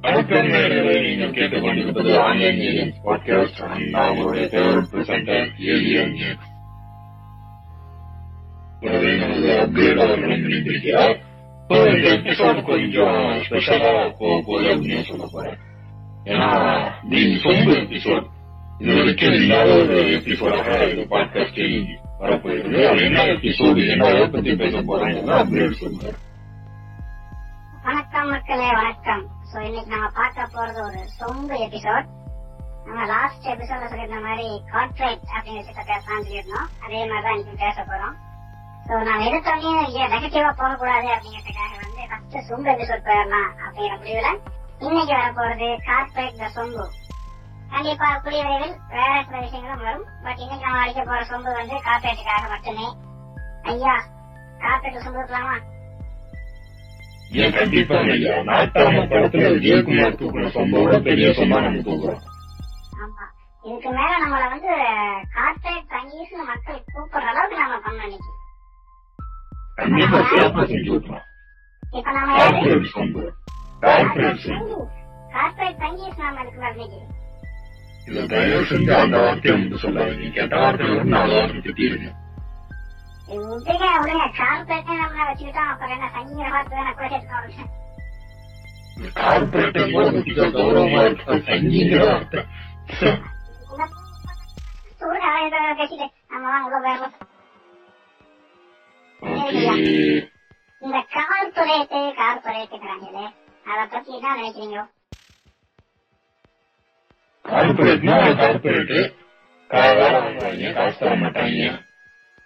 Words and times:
வணக்கம் 0.00 0.46
நேயர்களே 0.46 0.94
நீங்கள் 1.02 1.30
கேட்டுக்கொண்டிருப்பது 1.30 2.18
ஆன்லைன் 2.18 2.58
ஏலியன்ஸ் 2.58 2.98
பாட்காஸ்ட் 3.04 3.88
நான் 3.90 4.08
உங்களுடைய 4.08 4.46
ஃபேவரட் 4.46 4.90
பிரசன்டர் 4.92 5.48
ஏலியன் 5.58 6.16
எனவே 8.80 9.16
நமது 9.16 9.52
அவர்களும் 10.00 10.44
இணைந்திருக்கிறார். 10.44 11.16
So, 11.68 11.86
இந்த 11.86 12.08
எபிசோட் 12.08 12.62
கொஞ்சம் 12.62 13.40
ஸ்பெஷலா 13.48 14.10
போக 14.18 14.42
போகுது 14.46 14.74
அப்படின்னு 14.74 15.04
சொல்ல 15.04 15.28
போறேன். 15.32 15.58
ஏன்னா 16.24 16.50
நீங்க 17.02 17.38
சொந்த 17.38 17.72
எபிசோட் 17.72 18.26
இது 18.78 18.94
வரைக்கும் 18.94 19.32
இல்லாத 19.32 19.70
ஒரு 19.70 19.96
எபிசோடாக 20.16 20.90
இந்த 20.90 21.16
பாட்காஸ்டில் 21.16 22.07
வரப்போகிறது. 22.22 22.78
அது 22.90 23.00
என்ன 23.08 23.24
எபிசோடு 23.34 23.80
என்ன 23.94 24.06
அதை 24.12 24.26
பத்தி 24.34 24.52
பேச 24.62 24.80
போறாங்க 24.90 25.32
அப்டேட் 25.40 25.80
சொல்லுங்க 25.82 26.14
வணக்கம் 27.86 28.30
மக்களே 28.34 28.68
வணக்கம். 28.78 29.22
சோ 29.50 29.56
இன்னைக்கு 29.66 29.90
நம்ம 29.94 30.06
பார்க்க 30.18 30.54
போறது 30.56 30.80
ஒரு 30.88 31.00
சொம்பு 31.18 31.56
எபிசோட் 31.66 32.06
நம்ம 32.86 33.06
லாஸ்ட் 33.12 33.46
எபிசோட்ல 33.54 33.88
சொல்லியிருந்த 33.92 34.20
மாதிரி 34.26 34.46
கார்ப்பரேட் 34.72 35.24
அப்படிங்கிற 35.34 35.62
விஷயத்த 35.62 35.84
பேசலாம்னு 35.92 36.26
சொல்லியிருந்தோம். 36.28 36.68
அதே 36.84 37.00
மாதிரி 37.10 37.24
தான் 37.26 37.36
இன்னைக்கு 37.38 37.62
பேச 37.64 37.78
போறோம். 37.90 38.14
சோ 38.86 38.94
நான் 39.08 39.24
எடுத்தோடனே 39.28 39.72
நெகட்டிவா 40.14 40.50
போகக்கூடாது 40.60 41.08
அப்படிங்கிறதுக்காக 41.16 41.74
வந்து 41.84 42.02
ஃபர்ஸ்ட் 42.10 42.48
சொம்பு 42.50 42.70
எபிசோட் 42.74 43.06
போயிடலாம் 43.08 43.50
அப்படிங்கிற 43.64 43.96
முடிவுல 44.02 44.30
இன்னைக்கு 44.86 45.12
வர 45.18 45.28
போறது 45.38 45.68
கார்ப்பரேட் 45.88 46.40
த 46.42 46.48
சொம்பு. 46.56 46.84
கண்டிப்பா 47.72 48.16
கூடிய 48.16 48.42
விரைவில் 48.42 48.76
வேற 48.90 49.24
சில 49.26 49.38
விஷயங்களும் 49.38 49.82
வரும். 49.82 50.06
பட் 50.24 50.38
இன்னைக்கு 50.38 50.64
நம்ம 50.64 50.80
அடிக்க 50.82 51.02
போற 51.02 51.20
சொம்பு 51.30 51.50
வந்து 51.52 51.76
கார்ப்பரேட்டுக்காக 51.86 52.44
மட்டுமே. 52.48 52.86
ஐயா 53.64 53.94
கார்ப்பரேட் 54.58 55.04
சொம்பு 55.06 55.20
இருக்கலாமா? 55.22 55.56
கண்டிப்பா 57.56 57.96
ஐயா. 58.14 58.34
நாட்டாம 58.48 59.02
படத்துல 59.10 59.48
விஜயகுமார் 59.54 60.18
தூக்குன 60.20 60.50
சொம்போட 60.54 60.98
பெரிய 61.02 61.28
சொம்பா 61.30 61.58
நம்ம 61.62 61.82
தூக்குறோம். 61.88 62.22
ஆமா. 63.02 63.24
இதுக்கு 63.64 63.90
மேல 63.90 64.12
நம்மள 64.24 64.44
வந்து 64.50 64.72
கார்ப்பரேட் 65.32 65.90
தங்கீஸ்னு 65.94 66.44
மக்கள் 66.52 66.84
கூப்பிடுற 66.94 67.30
அளவுக்கு 67.32 67.58
நாம 67.58 67.78
பண்ணோம் 67.86 68.06
இன்னைக்கு. 68.08 68.32
கண்டிப்பா 69.74 70.20
சிறப்பா 70.30 70.62
செஞ்சு 70.72 70.90
விட்டுறோம் 70.90 71.26
இப்ப 71.92 72.10
நாம 72.10 72.38
கார்பரேட் 72.38 72.94
சொம்பு. 72.96 73.24
கார்பரேட் 75.34 75.80
தங்கீஸ். 75.84 76.18
நாம 76.18 76.40
இன்னைக்கு? 76.42 77.00
இத 78.08 78.20
தயவு 78.26 78.62
செஞ்சு 78.64 78.92
அந்த 78.96 79.16
வார்த்தையை 79.18 79.54
வந்து 79.56 79.78
சொல்லாதீங்க 79.78 80.34
கெட்ட 80.36 80.56
வார்த்தை 80.56 80.86
நாலு 81.08 81.38
திட்டிருங்க 81.58 82.08
கார்பரேட் 89.16 89.78
கௌரவமா 90.54 91.00
இருக்கு 91.04 91.34
சங்கிங்கிற 91.46 92.04
இந்த 100.82 100.98
அத 103.66 103.80
பத்தி 103.86 104.10
என்ன 104.12 104.34
நினைக்கிறீங்க 104.34 104.78
கார்பரேட்னா 107.48 108.16
கார்பரேட் 108.40 108.94
வேலை 109.70 110.06
வாங்குவாங்க 110.14 110.68
காசு 110.76 110.98
தர 111.00 111.14
மாட்டாங்க. 111.22 111.62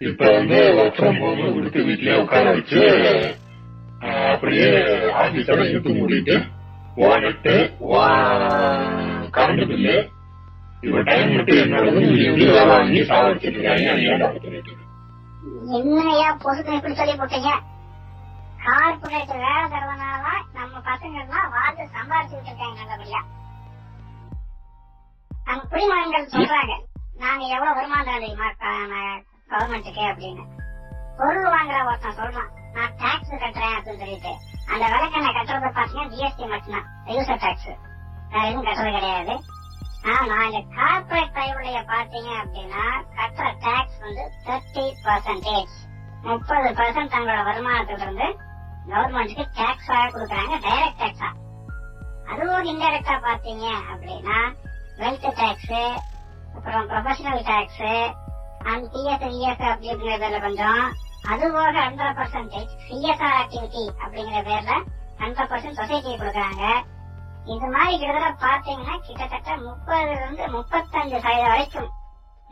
இப்ப 0.01 0.21
வந்து 0.31 0.57
ஒர்க் 0.77 0.97
ஃப்ரம் 0.97 1.19
ஹோம் 1.21 1.53
கொடுத்து 1.55 1.79
வீட்லயே 1.87 2.15
உட்கார 2.23 2.45
வச்சு 2.55 2.81
அப்படியே 4.31 4.65
ஆபீஸோட 5.19 5.61
இழுத்து 5.69 5.91
மூடிட்டு 5.97 6.35
ஓனட்டு 7.03 7.53
கரண்ட் 9.33 9.63
பில்லு 9.69 9.95
இப்ப 10.83 11.01
டைம் 11.09 11.31
மட்டும் 11.35 11.61
என்னோட 11.63 11.85
இப்படி 11.97 12.47
வேலை 12.49 12.63
வாங்கி 12.71 12.99
இருக்காங்க 13.49 13.85
என்னையா 15.77 16.27
இப்படி 16.31 16.95
சொல்லி 16.95 17.13
போட்டீங்க? 17.13 17.51
கார்பரேட் 18.65 19.31
வேலை 19.37 19.63
தரதுனால 19.73 20.25
நம்ம 20.57 20.73
பசங்க 20.89 21.15
எல்லாம் 21.23 21.49
வாழ்ந்து 21.55 21.85
சம்பாதிச்சுட்டு 21.95 22.49
இருக்காங்க 22.49 22.77
நல்லபடியா 22.81 23.21
நம்ம 25.53 25.65
குடிமகன்கள் 25.71 26.31
சொல்றாங்க. 26.33 26.73
நாங்க 27.23 27.43
எவ்வளவு 27.55 27.75
வருமானம் 27.77 28.07
தரோம் 28.07 28.21
தெரியுமா 28.21 28.47
கவர்மெண்ட்டுக்கு 29.51 30.03
அப்படின்னு. 30.11 30.43
பொருள் 31.17 31.49
வாங்குற 31.55 31.79
ஒருத்தன் 31.89 32.15
சொல்றான் 32.19 32.49
நான் 32.75 32.95
டாக்ஸ் 33.01 33.33
கட்டுறேன் 33.43 33.75
அப்படின்னு 33.77 34.01
சொல்லிட்டு. 34.03 34.31
அந்த 34.71 34.85
விளக்கெண்ணை 34.93 35.31
கட்டுறது 35.33 35.67
கட்டுறத 35.67 35.71
பாத்தீங்கன்னா 35.77 36.13
ஜிஎஸ்டி 36.13 36.47
மட்டும்தான். 36.53 36.87
யூசர் 37.07 37.43
டாக்ஸ் 37.43 37.67
வேற 38.31 38.43
எதுவும் 38.47 38.65
கட்டுறது 38.67 38.95
கிடையாது. 38.97 39.35
ஆனா 40.13 40.37
இந்த 40.47 40.61
கார்பரேட் 40.77 41.35
பயவுடைய 41.37 41.83
பாத்தீங்க 41.93 42.31
அப்படின்னா 42.41 42.85
கட்டுற 43.19 43.45
டாக்ஸ் 43.67 44.01
வந்து 44.05 44.25
தேர்ட்டி 44.47 44.87
பர்சன்டேஜ் 45.05 45.75
முப்பது 46.23 46.71
பர்சன்ட் 46.81 47.13
தங்களோட 47.15 47.41
வருமானத்துல 47.51 48.01
இருந்து 48.01 48.27
கவர்மெண்ட்டுக்கு 48.91 49.47
டாக்ஸா 49.61 49.99
கொடுக்குறாங்க 50.15 50.55
டைரக்ட் 50.67 51.01
டாக்ஸா 51.03 51.31
அதுவும் 52.31 52.69
இன்டைரக்டா 52.73 53.15
பாத்தீங்க 53.29 53.65
அப்படின்னா 53.91 54.39
வெல்த் 54.99 55.27
டேக்ஸ் 55.39 55.73
அப்புறம் 56.55 56.85
professional 56.89 57.43
tax 57.47 57.83
and 58.65 58.85
PS 58.91 59.25
ES 59.29 59.63
அப்படிங்கிற 59.63 59.69
அப்படிங்கறதுல 59.69 60.39
கொஞ்சம் 60.39 60.83
அது 61.25 61.45
போக 61.51 61.73
ஹண்ட்ரட் 61.79 62.17
பர்சன்டேஜ் 62.17 62.71
சிஎஸ்ஆர் 62.85 63.37
ஆக்டிவிட்டி 63.41 63.83
அப்படிங்கிற 64.01 64.39
பேர்ல 64.47 64.73
ஹண்ட்ரட் 65.19 65.51
பர்சன்ட் 65.51 65.79
சொசைட்டி 65.81 66.11
கொடுக்குறாங்க 66.13 66.63
இது 67.45 67.67
மாதிரி 67.67 67.93
கிட்டத்தட்ட 67.95 68.31
பாத்தீங்கன்னா 68.43 68.95
கிட்டத்தட்ட 69.07 69.55
முப்பதுல 69.63 70.17
இருந்து 70.17 70.43
முப்பத்தஞ்சு 70.53 71.17
சதவீதம் 71.17 71.51
வரைக்கும் 71.51 71.89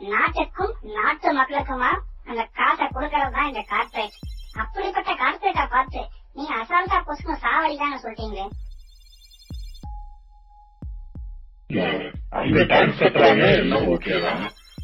நாட்டுக்கும் 0.06 0.74
நாட்டு 0.96 1.28
மக்களுக்குமா 1.38 1.90
அந்த 2.28 2.42
காசை 2.58 2.86
கொடுக்கறது 2.88 3.36
தான் 3.36 3.50
இந்த 3.50 3.62
கார்பரேட் 3.70 4.18
அப்படிப்பட்ட 4.62 5.10
கார்பரேட்டை 5.22 5.66
பார்த்து 5.68 6.00
நீங்க 6.36 6.52
அசால்ட்டா 6.60 6.98
சாவடி 7.02 7.42
சாவடிதான்னு 7.44 8.02
சொல்லிட்டீங்களே 8.02 8.46
அங்க 12.36 12.62
டான்ஸ் 12.70 13.00
கட்டுறாங்க 13.00 13.44
எல்லாம் 13.56 13.86
ஓகே 13.92 14.14
தான் 14.24 14.42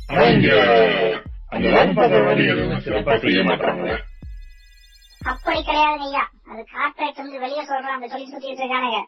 ஆனா 0.09 0.23
இங்க 0.35 0.51
அந்த 1.53 1.67
வேலை 1.69 1.91
பார்க்குற 1.93 2.21
வேலை 2.27 2.45
எதுவும் 2.53 2.85
சிறப்பா 2.85 3.15
செய்ய 3.19 3.43
மாட்டாங்க 3.45 3.87
அப்படி 5.23 5.61
கிடையாது 5.63 6.05
ஐயா. 6.05 6.23
அது 6.51 6.63
கார்பரேட் 6.73 7.21
வந்து 7.21 7.39
வெளியே 7.39 7.63
சொல்றான் 7.65 7.97
அந்த 7.97 8.09
சொல்லி 8.09 8.27
சுத்திட்டு 8.29 8.63
இருக்கானுங்க 8.63 8.99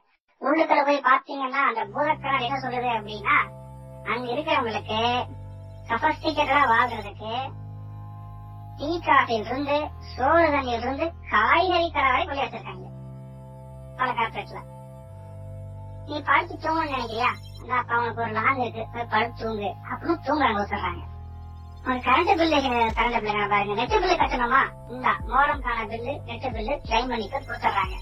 உள்ளுக்குள்ள 0.43 0.83
போய் 0.85 1.07
பாத்தீங்கன்னா 1.07 1.61
அந்த 1.69 1.83
பூதக்கரன் 1.93 2.47
என்ன 2.47 2.61
சொல்லுது 2.63 2.91
அப்படின்னா 2.97 3.37
அங்க 4.07 4.27
இருக்கிறவங்களுக்கு 4.33 4.99
சபஸ்டிகேட்டடா 5.91 6.62
வாழ்றதுக்கு 6.73 7.33
டீ 8.79 8.91
காஃபில் 9.07 9.47
இருந்து 9.47 9.79
சோறு 10.11 10.47
தண்ணியில் 10.53 10.79
இருந்து 10.81 11.07
காய்கறி 11.31 11.89
கடை 11.89 12.11
வரை 12.11 12.25
கொண்டு 12.25 12.43
வச்சிருக்காங்க. 12.43 12.87
பல 13.99 14.09
கார்பரேட்ல 14.12 14.61
நீ 16.09 16.17
படுத்து 16.29 16.55
தூங்கணும்னு 16.57 16.95
நினைக்கிறியா? 16.95 17.31
அந்த 17.60 17.72
அப்பா 17.78 17.94
உனக்கு 18.00 18.22
ஒரு 18.22 18.32
லாங் 18.32 18.60
இருக்கு 18.65 18.82
போய் 18.93 19.10
படுத்து 19.12 19.44
தூங்கு. 19.44 19.71
அப்படின்னு 19.91 20.26
தூங்குறாங்க 20.26 20.62
சொல்றாங்க 20.72 21.03
உனக்கு 21.84 22.06
கரண்ட் 22.09 22.32
பில்லு 22.41 22.59
கரண்ட் 22.98 23.19
பில்லு 23.25 23.48
பாருங்க 23.53 23.75
நெட் 23.81 23.94
பில்லு 24.03 24.16
கட்டணுமா? 24.22 24.62
இந்த 24.94 25.09
மோடம்கான 25.32 25.87
பில்லு 25.93 26.15
நெட் 26.28 26.49
பில்லு 26.56 26.75
கிளைம் 26.88 27.10
பண்ணிக்க 27.12 27.41
கொடுத்துட்றாங்க 27.41 27.97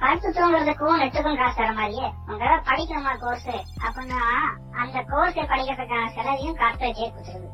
படுத்து 0.00 0.28
தூங்குறதுக்கும் 0.30 0.98
நெட்டுக்கும் 1.02 1.38
காசு 1.40 1.56
தர 1.58 1.68
மாதிரியே. 1.72 2.08
உங்க 2.30 2.62
படிக்கணுமா 2.68 3.12
கோர்ஸ் 3.22 3.52
அப்படின்னா 3.86 4.18
அந்த 4.82 4.96
கோர்ஸ் 5.12 5.38
படிக்கிறதுக்கான 5.52 6.10
செலவையும் 6.16 6.58
கார்பரேட்டே 6.58 7.06
கொடுத்துருது. 7.12 7.48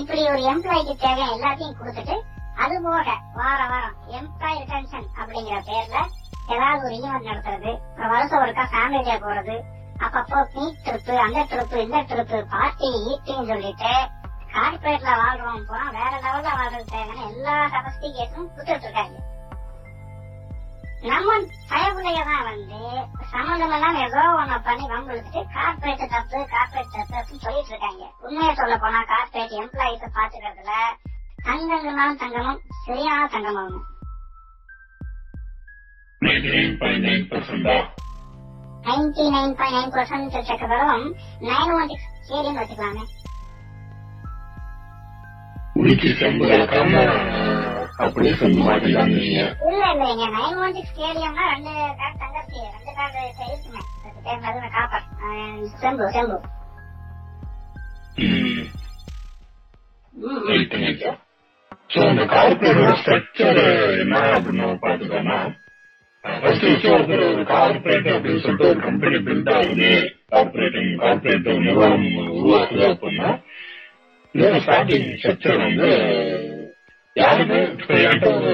இப்படி 0.00 0.22
ஒரு 0.32 0.42
எம்ப்ளாய்க்கு 0.52 0.94
தேவை 1.04 1.24
எல்லாத்தையும் 1.34 1.78
கொடுத்துட்டு 1.80 2.16
அது 2.62 2.74
போக 2.82 3.06
வார 3.38 3.60
வாரம் 3.70 3.96
எம்ப்ளாய் 4.18 4.58
ரிட்டன்ஷன் 4.60 5.08
அப்படிங்கிற 5.20 5.56
பேர்ல 5.70 5.96
ஏதாவது 6.54 6.84
ஒரு 6.86 6.94
ஈவெண்ட் 6.98 7.28
நடத்துறது. 7.30 7.72
அப்புறம் 7.90 8.12
வருஷம் 8.14 8.42
ஒருக்கா 8.42 8.64
ஃபேமிலியா 8.72 9.16
போறது. 9.24 9.56
அப்பப்போ 10.00 10.38
பீட் 10.54 10.82
ட்ரிப்பு 10.84 11.14
அந்த 11.18 11.40
ட்ரிப்பு 11.50 11.76
இந்த 11.76 11.98
ட்ரிப்பு 12.02 12.38
பார்ட்டி 12.52 12.88
ஈட்டின்னு 13.10 13.48
சொல்லிட்டு 13.48 13.92
கார்பரேட்ல 14.54 15.12
வாழ்றோம் 15.20 15.68
போனா 15.68 15.86
வேற 15.90 16.12
லெவல்ல 16.24 16.50
வாழ்றது 16.58 16.90
தேவையான 16.90 17.30
எல்லா 17.30 17.54
சபஸ்டிகேஷனும் 17.74 18.50
கொடுத்துட்டு 18.50 18.86
இருக்காங்க. 18.86 19.16
நம்ம 21.02 21.32
பயபுள்ளைய 21.70 22.20
தான் 22.24 22.44
வந்து 22.44 22.78
சம்மந்தம் 23.32 23.74
எல்லாம் 23.76 23.96
ஏதோ 24.04 24.20
ஒண்ணு 24.40 24.58
பண்ணி 24.68 24.84
வம்பிழுத்துட்டு 24.92 25.42
கார்பரேட் 25.56 26.04
தப்பு 26.14 26.38
கார்பரேட் 26.52 26.94
தப்பு 26.94 27.16
அப்படின்னு 27.16 27.44
சொல்லிட்டு 27.46 27.72
இருக்காங்க. 27.72 28.04
உண்மையை 28.22 28.54
சொல்ல 28.54 28.76
போனா 28.76 29.00
கார்பரேட் 29.12 29.58
எம்ப்ளாயிஸ 29.62 30.04
பாத்துக்கிறதுல 30.18 30.72
தங்கங்களாம் 31.48 32.16
தங்கமும் 32.16 32.62
சரியான 32.86 33.26
தங்கமாகும். 33.26 33.84
Ninety 38.84 39.24
nine 39.30 39.54
point 39.58 39.76
nine 39.76 39.92
பர்சன்டா 39.92 40.40
nine 40.88 41.04
point 41.04 41.06
nine 41.48 41.72
one 41.74 41.90
six 41.92 42.08
வச்சுக்கலாமே 42.58 43.04
உடுக்கி 45.76 46.10
செம்பு 46.18 46.44
கலக்காம 46.50 46.92
அப்படியே 47.98 48.32
செஞ்சு 48.40 48.60
மாட்டிக்காங்க 48.66 49.16
இல்ல 49.22 49.40
இல்லைங்க 49.92 50.26
நைன் 50.36 50.58
ஒன் 50.60 50.76
சிக்ஸ் 50.76 50.96
கேடிஎம்னா 50.98 51.44
ரெண்டு 51.52 51.72
கார்டு 51.94 52.18
தங்கச்சி 52.22 52.60
ரெண்டு 52.68 52.92
கார்டு 52.98 53.18
இருக்குங்க 53.46 53.80
அதுக்கு 53.98 54.22
பேர் 54.26 54.44
நடுவுல 54.44 54.70
காப்பர் 54.76 55.06
செம்பு 55.82 56.08
செம்பு 56.16 56.38
ம். 58.24 58.64
சோ 61.90 62.00
அந்த 62.04 62.22
கார்பரேட்டோட 62.30 62.92
ஸ்ட்ரக்சர் 63.00 63.58
என்ன 64.02 64.14
அப்படின்னு 64.34 64.64
ஒருத்தர் 64.66 65.63
ஒரு 66.24 67.44
கார்பரேட் 67.44 68.06
அப்படின்னு 68.14 68.42
சொல்லிட்டு 68.44 68.68
ஒரு 68.68 68.78
கம்பெனி 68.80 69.16
பில்ட் 69.26 69.50
ஆகுது. 69.54 69.90
கார்பரேட்டிங் 70.32 70.92
கார்பரேட் 71.02 71.48
நிறுவனம் 71.64 72.06
உருவாக்குது 72.36 72.84
அப்படின்னா 72.92 73.30
இதோட 74.34 74.56
ஸ்டார்டிங் 74.64 75.08
ஸ்ட்ரக்சர் 75.18 75.60
வந்து 75.64 75.88
யாருமே 77.16 77.58
இப்ப 77.72 77.94
என்கிட்ட 78.04 78.28
ஒரு 78.38 78.52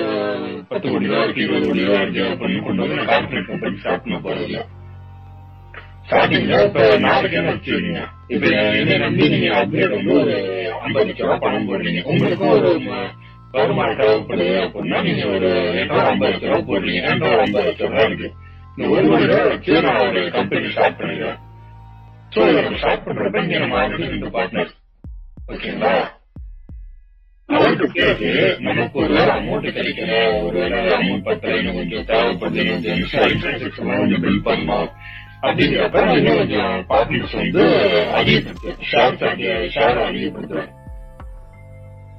பத்து 0.69 0.87
கோடி 0.91 1.07
ரூபா 1.07 1.23
இருக்கு 1.25 1.45
இருபது 1.45 1.69
கோடி 1.69 1.87
ரூபா 1.87 2.01
இருக்கு 2.01 2.25
அப்படின்னு 2.33 2.67
கொண்டு 2.67 2.83
வந்து 2.83 2.99
நான் 2.99 3.11
கார்பரேட் 3.13 3.51
கம்பெனி 3.53 3.81
ஸ்டார்ட் 3.83 4.05
பண்ண 4.05 4.19
போறதில்ல 4.27 4.61
ஸ்டார்டிங்ல 6.05 6.55
இப்ப 6.67 6.85
நாளைக்கு 6.99 7.37
என்ன 7.41 7.51
வச்சுக்கீங்க. 7.51 8.01
இப்ப 8.35 8.47
என்னை 8.81 8.97
நம்பி 8.99 9.29
நீங்க 9.29 9.49
அப்கிரேட் 9.59 9.97
வந்து 9.97 10.15
ஒரு 10.21 10.35
ஐம்பது 10.85 11.07
லட்ச 11.09 11.23
ரூபாய் 11.25 11.43
பணம் 11.45 11.69
போடுறீங்க. 11.69 12.01
உங்களுக்கு 12.13 12.47
ஒரு 12.57 12.71
வருமானம் 13.53 13.99
தேவைப்படுது 14.01 14.57
அப்படின்னா 14.65 14.99
நீங்க 15.03 15.25
ஒரு 15.27 15.49
என்கிட்ட 15.81 16.05
ஐம்பது 16.11 16.39
ரூபாய் 16.43 16.69
போடுறீங்க 16.69 17.27
ஒரு 17.31 17.41
ஐம்பது 17.41 17.75
ரூபாய் 17.79 18.05
இருக்கு. 18.05 18.29
இந்த 18.77 18.89
ஒரு 20.05 20.31
கம்பெனி 20.31 20.71
ஸ்டார்ட் 20.71 20.99
பண்ணிடுறேன் 21.01 21.39
சோ 22.35 22.41
நம்ம 22.63 22.79
ஸ்டார்ட் 22.79 23.05
பண்றப்ப 23.07 23.43
இங்க 23.43 23.59
நம்ம 23.59 23.77
ஆல்ரெடி 23.83 24.09
ரெண்டு 24.13 24.31
பார்ட்னர் 24.37 24.73
ஓகேங்களா? 25.53 25.95
நமக்கு 27.49 28.99
ஒரு 29.03 29.13
வேலை 29.15 29.33
அமௌண்ட் 29.39 29.69
கிடைக்கல 29.77 30.13
ஒரு 30.43 30.59
வேலை 30.59 30.93
அமௌண்ட் 30.99 31.25
பத்தல 31.25 31.57
இன்னும் 31.57 31.75
கொஞ்சம் 31.75 32.05
தேவைப்படுது 32.05 32.67
கொஞ்சம் 32.75 33.89
கொஞ்சம் 34.01 34.23
பில்ட் 34.25 34.45
பண்ணலாம். 34.45 34.91
அப்படிங்கிறப்ப 35.43 36.17
இன்னும் 36.19 36.37
கொஞ்சம் 36.37 36.75
பார்ட்னர்ஸ் 36.91 37.37
வந்து 37.43 37.65
அதிகப்படுத்து 38.19 38.77
ஷேர் 38.93 39.19
ஷேர் 39.77 40.01
அதிகப்படுத்துறேன். 40.09 40.71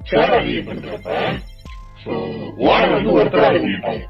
ஷேர் 0.02 0.34
அதிகப்படுத்துறப்ப 0.36 1.10
ஸோ 2.02 2.12
ஓனர் 2.66 2.94
வந்து 2.94 3.12
ஒருத்தர் 3.16 3.48
இருக்க 3.50 3.68
மாட்டாங்க 3.74 4.04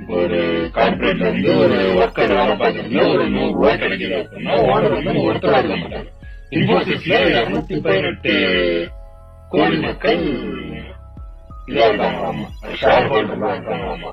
இப்போ 0.00 0.14
ஒரு 0.22 0.38
கார்பரேட்ல 0.74 1.26
வந்து 1.28 1.50
ஒரு 1.62 1.76
ஒர்க்கர் 1.98 2.34
வேலை 2.34 2.54
பார்க்கறதுல 2.56 3.04
ஒரு 3.12 3.24
நூறு 3.30 3.52
ரூபாய் 3.54 3.80
கிடைக்குது 3.82 4.16
அப்படின்னா 4.18 4.54
ஓனர் 4.66 4.96
வந்து 4.98 5.24
ஒருத்தர் 5.26 5.58
இருக்க 5.60 5.76
மாட்டாங்க 5.76 6.10
இன்போசிஸ்ல 6.52 7.14
இருநூத்தி 7.30 7.76
பதினெட்டு 7.84 8.32
கோடி 9.50 9.76
மக்கள் 9.80 10.22
இதா 11.68 11.84
இருக்காங்க. 11.86 12.18
ஆமா. 12.26 12.46
ஷேர் 12.80 13.06
ஹோல்டர் 13.10 13.40
இருக்காங்களாமா 13.46 14.10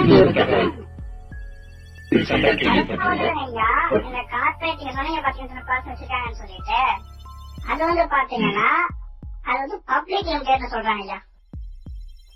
இது 0.00 0.14
ஒரு 0.18 0.32
தகவல். 0.34 0.72
இது 2.10 2.22
சண்டை 2.24 2.50
கார்பரேட் 2.52 2.90
சொன்னீங்க 7.80 8.04
பாத்தீங்கன்னா 8.12 8.68
அது 9.44 9.58
வந்து 9.62 9.76
பப்ளிக் 9.90 10.28
லிமிடெட்னு 10.28 10.72
சொல்றாங்க 10.72 11.04
ஐயா. 11.04 11.18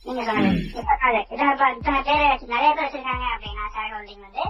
நீங்க 0.07 0.21
இத்தனை 0.21 2.01
பேர் 2.03 2.23
நிறைய 2.47 2.71
பேர் 2.71 2.85
வச்சிருக்காங்க 2.85 3.27
அப்படின்னா 3.33 3.65
ஷேர் 3.75 3.93
ஹோல்டிங் 3.95 4.25
வந்து 4.27 4.45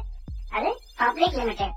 அது 0.53 0.69
பப்ளிக் 1.01 1.39
லிமிடெட் 1.41 1.75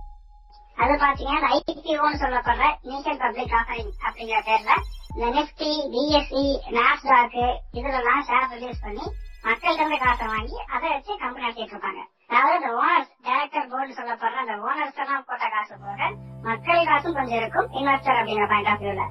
அது 0.77 0.93
பாத்தீங்கன்னா 1.03 1.49
ஐபிஓன்னு 1.57 2.21
சொல்லப்படுற 2.23 2.65
இனிஷியல் 2.85 3.21
பப்ளிக் 3.21 3.53
ஆஃபரிங் 3.59 3.93
அப்படிங்கிற 4.05 4.39
பேர்ல 4.47 4.73
இந்த 5.11 5.27
நிப்டி 5.35 5.69
பிஎஸ்சி 5.93 6.43
நாஸ்டாக் 6.75 7.37
இதுலலாம் 7.77 8.25
ஷேர் 8.27 8.51
ரிலீஸ் 8.53 8.83
பண்ணி 8.83 9.05
மக்கள்கிட்ட 9.43 9.81
இருந்து 9.81 9.97
காசை 9.99 10.25
வாங்கி 10.27 10.57
அதை 10.73 10.87
வச்சு 10.89 11.11
கம்பெனி 11.15 11.43
நடத்திட்டு 11.43 11.73
இருப்பாங்க. 11.73 12.01
அதாவது 12.29 12.55
இந்த 12.59 12.69
ஓனர்ஸ் 12.79 13.11
டைரக்டர் 13.25 13.69
போர்டு 13.71 13.97
சொல்லப்படுற 13.99 14.41
அந்த 14.43 14.55
ஓனர்ஸ் 14.65 14.99
எல்லாம் 15.03 15.25
போட்ட 15.27 15.45
காசு 15.49 15.75
போக 15.79 16.09
மக்கள் 16.47 16.89
காசும் 16.89 17.17
கொஞ்சம் 17.19 17.39
இருக்கும் 17.41 17.69
இன்வெஸ்டர் 17.79 18.19
அப்படிங்கிற 18.19 18.47
பாயிண்ட் 18.51 18.71
ஆஃப் 18.73 18.83
வியூல 18.83 19.05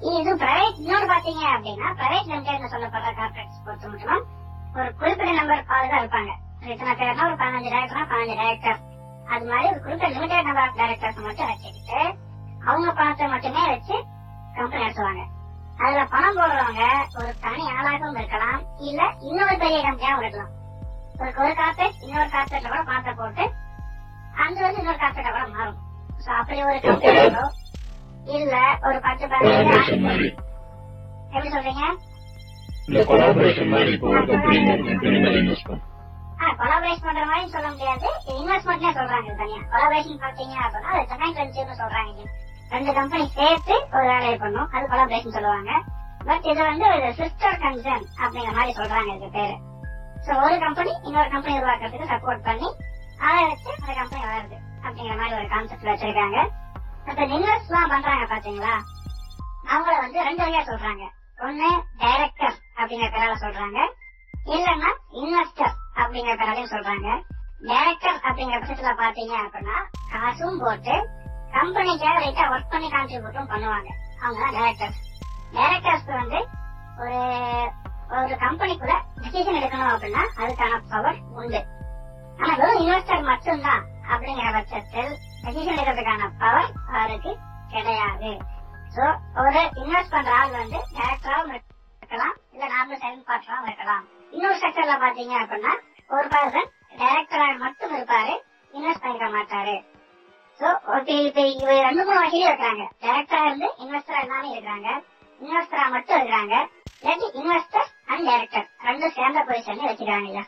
இது 0.00 0.32
பிரைவேட் 0.42 0.80
இன்னொரு 0.82 1.06
பாத்தீங்க 1.12 1.42
அப்படின்னா 1.52 1.88
பிரைவேட் 2.00 2.30
லிமிடெட்ல 2.30 2.68
சொல்லப்படுற 2.72 3.12
கார்பரேட்ஸ் 3.20 3.62
பொறுத்த 3.66 3.88
மட்டும் 3.92 4.24
ஒரு 4.78 4.88
குறிப்பிட்ட 5.00 5.30
நம்பர் 5.38 5.62
ஆள் 5.76 5.92
தான் 5.92 6.02
இருப்பாங்க 6.02 6.32
இத்தனை 6.72 6.92
பேர்னா 7.00 7.26
ஒரு 7.28 7.38
பதினஞ்சு 7.42 7.70
டேரக்டர்னா 7.74 8.04
பதினஞ்சு 8.12 8.36
டேரக்டர் 8.42 8.80
அது 9.32 9.44
மாதிரி 9.50 9.68
ஒரு 9.70 9.80
குறிப்பிட்ட 9.84 10.12
லிமிடெட் 10.16 10.48
நம்பர் 10.48 10.64
ஆஃப் 10.66 10.78
டேரக்டர்ஸ் 10.80 11.24
மட்டும் 11.28 11.50
வச்சுக்கிட்டு 11.52 12.00
அவங்க 12.68 12.90
பணத்தை 13.00 13.26
மட்டுமே 13.34 13.62
வச்சு 13.72 13.96
கம்பெனி 14.56 14.82
நடத்துவாங்க. 14.84 15.22
அதுல 15.82 16.02
பணம் 16.12 16.36
போடுறவங்க 16.38 16.84
ஒரு 17.18 17.30
தனி 17.44 17.64
ஆளாகவும் 17.76 18.18
இருக்கலாம் 18.20 18.60
இல்ல 18.88 19.00
இன்னொரு 19.28 19.56
பெரிய 19.62 19.80
கம்பெனியாவும் 19.86 20.22
இருக்கலாம். 20.22 20.52
ஒரு 21.20 21.30
ஒரு 21.42 21.52
கார்பரேட் 21.60 22.00
இன்னொரு 22.06 22.28
கார்பரேட்ல 22.34 22.70
கூட 22.72 22.82
பணத்தை 22.90 23.12
போட்டு 23.20 23.44
அங்க 24.44 24.58
வந்து 24.66 24.80
இன்னொரு 24.82 25.00
கார்பரேட்டா 25.02 25.32
கூட 25.36 25.46
மாறும். 25.56 25.78
சோ 26.24 26.30
அப்படி 26.40 26.62
ஒரு 26.70 26.80
கம்பெனி 26.86 27.20
இல்ல 28.34 28.54
ஒரு 28.86 28.98
பத்து 29.06 29.24
பதினஞ்சு 29.32 29.96
மாதிரி. 30.06 30.28
எப்படி 31.34 31.50
சொல்றீங்க? 31.54 31.84
இந்த 32.88 33.00
கொலாபரேஷன் 33.10 33.70
மாதிரி 33.74 33.92
இப்போ 33.96 34.08
ஒரு 34.14 34.24
கம்பெனி 34.30 34.58
ஒரு 34.72 34.84
கம்பெனி 34.88 35.18
மாதிரி 35.24 35.40
இன்வெஸ்ட் 35.42 35.68
பண்ணும் 35.68 35.92
கொலாபரேஷன் 36.60 37.06
பண்ற 37.08 37.24
மாதிரி 37.30 37.52
சொல்ல 37.54 37.68
முடியாது. 37.74 38.08
இன்வெஸ்ட்மெண்ட்னே 38.38 38.90
சொல்றாங்க 38.98 39.36
தனியா. 39.40 39.60
கொலாபரேஷன் 39.72 40.22
பாத்தீங்க 40.24 40.56
அப்படின்னா 40.64 40.90
அது 40.96 41.06
ஜாயிண்ட் 41.12 41.40
வெஞ்சர்னு 41.40 41.78
சொல்றாங்க. 41.82 42.26
ரெண்டு 42.74 42.92
கம்பெனி 42.98 43.24
சேர்த்து 43.38 43.74
ஒரு 43.96 44.06
வேலையை 44.12 44.36
பண்ணும். 44.44 44.68
அது 44.74 44.84
கொலாபரேஷன் 44.92 45.36
சொல்லுவாங்க. 45.36 45.72
பட் 46.28 46.46
இது 46.50 46.60
வந்து 46.70 46.86
ஒரு 46.94 47.08
சிஸ்டர் 47.20 47.60
கன்சர்ன் 47.64 48.06
அப்படிங்கிற 48.22 48.54
மாதிரி 48.58 48.72
சொல்றாங்க 48.80 49.10
இதுக்கு 49.16 49.36
பேரு. 49.38 49.56
சோ 50.26 50.32
ஒரு 50.44 50.56
கம்பெனி 50.66 50.92
இன்னொரு 51.08 51.28
கம்பெனி 51.34 51.56
உருவாக்குறதுக்கு 51.60 52.12
சப்போர்ட் 52.14 52.46
பண்ணி 52.48 52.68
அதை 53.26 53.42
வச்சு 53.50 53.70
அந்த 53.80 53.92
கம்பெனி 54.00 54.22
வளருது 54.28 54.56
அப்படிங்கிற 54.86 55.16
மாதிரி 55.20 55.36
ஒரு 55.40 55.48
கான்செப்ட் 55.54 55.90
வச்சிருக்காங்க. 55.90 56.38
இப்ப 57.10 57.22
இன்வெஸ்ட் 57.26 57.70
எல்லாம் 57.70 57.88
பண்றாங்க 57.88 58.24
பாத்தீங்களா? 58.34 58.74
அவங்கள 59.72 59.94
வந்து 60.00 60.18
ரெண்டு 60.22 60.42
வகையா 60.44 60.62
சொல்றாங்க. 60.70 61.04
ஒண்ணு 61.38 61.68
டைரக்டர் 61.98 62.56
அப்படிங்கிற 62.76 63.08
பேரால 63.14 63.34
சொல்றாங்க. 63.44 63.78
இல்லன்னா 64.54 64.90
இன்வெஸ்டர் 65.22 65.74
அப்படிங்கிற 66.00 66.34
பேராலையும் 66.40 66.74
சொல்றாங்க. 66.74 67.08
டைரக்டர் 67.68 68.18
அப்படிங்கிற 68.26 68.58
பட்சத்துல 68.60 68.92
பாத்தீங்க 69.02 69.34
அப்படின்னா 69.44 69.76
காசும் 70.12 70.58
போட்டு 70.58 70.94
கம்பெனிக்காக 71.52 72.16
ரைட்டா 72.24 72.44
ஒர்க் 72.54 72.72
பண்ணி 72.74 72.88
கான்ட்ரிபியூட்டும் 72.90 73.50
பண்ணுவாங்க. 73.52 73.88
அவங்க 74.22 74.40
தான் 74.44 74.56
டைரக்டர்ஸ் 74.58 75.00
டைரக்டர்ஸ்க்கு 75.56 76.14
வந்து 76.22 76.38
ஒரு 77.02 77.20
ஒரு 78.16 78.34
கம்பெனிக்குள்ள 78.44 78.94
டிசிஷன் 79.22 79.58
எடுக்கணும் 79.60 79.92
அப்படின்னா 79.94 80.22
அதுக்கான 80.42 80.80
பவர் 80.90 81.18
உண்டு. 81.40 81.60
ஆனா 82.40 82.52
வெறும் 82.54 82.82
இன்வெஸ்டர் 82.82 83.28
மட்டும்தான் 83.30 83.82
அப்படிங்கிற 84.12 84.48
பட்சத்தில் 84.56 85.12
டெசிஷன் 85.46 85.72
எடுக்கிறதுக்கான 85.72 86.28
பவர் 86.42 86.70
அவருக்கு 86.98 87.32
கிடையாது. 87.72 88.30
சோ 88.94 89.04
ஒரு 89.42 89.60
இன்வெஸ்ட் 89.80 90.14
பண்ற 90.14 90.30
ஆள் 90.38 90.54
வந்து 90.60 90.78
டேரக்டராகவும் 90.96 91.52
இருக்கலாம் 91.54 92.34
இல்ல 92.54 92.64
நார்மல் 92.72 93.00
சைலண்ட் 93.02 93.28
பார்ட்னராகவும் 93.28 93.68
இருக்கலாம். 93.70 94.04
இன்னொரு 94.32 94.58
செக்டர்ல 94.62 94.94
பாத்தீங்க 95.04 95.34
அப்படின்னா 95.42 95.72
ஒரு 96.10 96.26
பர்சன் 96.34 96.70
டைரக்டராக 97.02 97.54
மட்டும் 97.64 97.94
இருப்பாரு 97.96 98.34
இன்வெஸ்ட் 98.72 99.04
பண்ணிக்க 99.04 99.28
மாட்டாரு. 99.36 99.76
சோ 100.60 100.66
இப்ப 101.26 101.40
இவ 101.62 101.70
ரெண்டு 101.86 102.02
மூணு 102.08 102.20
வகையிலும் 102.24 102.50
இருக்கிறாங்க. 102.50 102.84
டைரக்டரா 103.04 103.42
இருந்து 103.48 103.68
இன்வெஸ்டரா 103.84 104.20
எல்லாமே 104.26 104.50
இருக்கிறாங்க 104.54 104.88
இன்வெஸ்டரா 105.40 105.86
மட்டும் 105.96 106.18
இருக்கிறாங்க 106.18 106.54
இல்லாட்டி 107.00 107.26
இன்வெஸ்டர் 107.40 107.88
அண்ட் 108.12 108.26
டைரக்டர் 108.30 108.68
ரெண்டும் 108.86 109.16
சேர்ந்த 109.18 109.40
பொசிஷன்ல 109.48 109.88
வச்சுக்கிறாங்க 109.90 110.30
ஐயா 110.32 110.44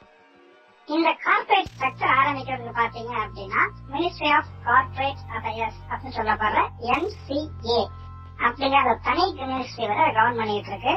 இந்த 0.97 1.09
கார்பரேட் 1.25 1.71
ஸ்ட்ரக்சர் 1.73 2.13
ஆரம்பிக்கிறது 2.19 2.71
பாத்தீங்க 2.79 3.13
அப்படின்னா 3.25 3.63
மினிஸ்ட்ரி 3.93 4.29
ஆஃப் 4.37 4.51
கார்பரேட் 4.67 5.23
அஃபேர்ஸ் 5.37 5.81
அப்படின்னு 5.89 6.17
சொல்லப்படுற 6.19 6.61
எம்சிஏ 6.95 7.81
அப்படிங்கிற 8.45 8.79
அந்த 8.83 8.95
தனி 9.09 9.25
மினிஸ்ட்ரி 9.41 9.87
வரை 9.91 10.07
கவர்ன் 10.19 10.41
பண்ணிட்டு 10.41 10.71
இருக்கு. 10.73 10.95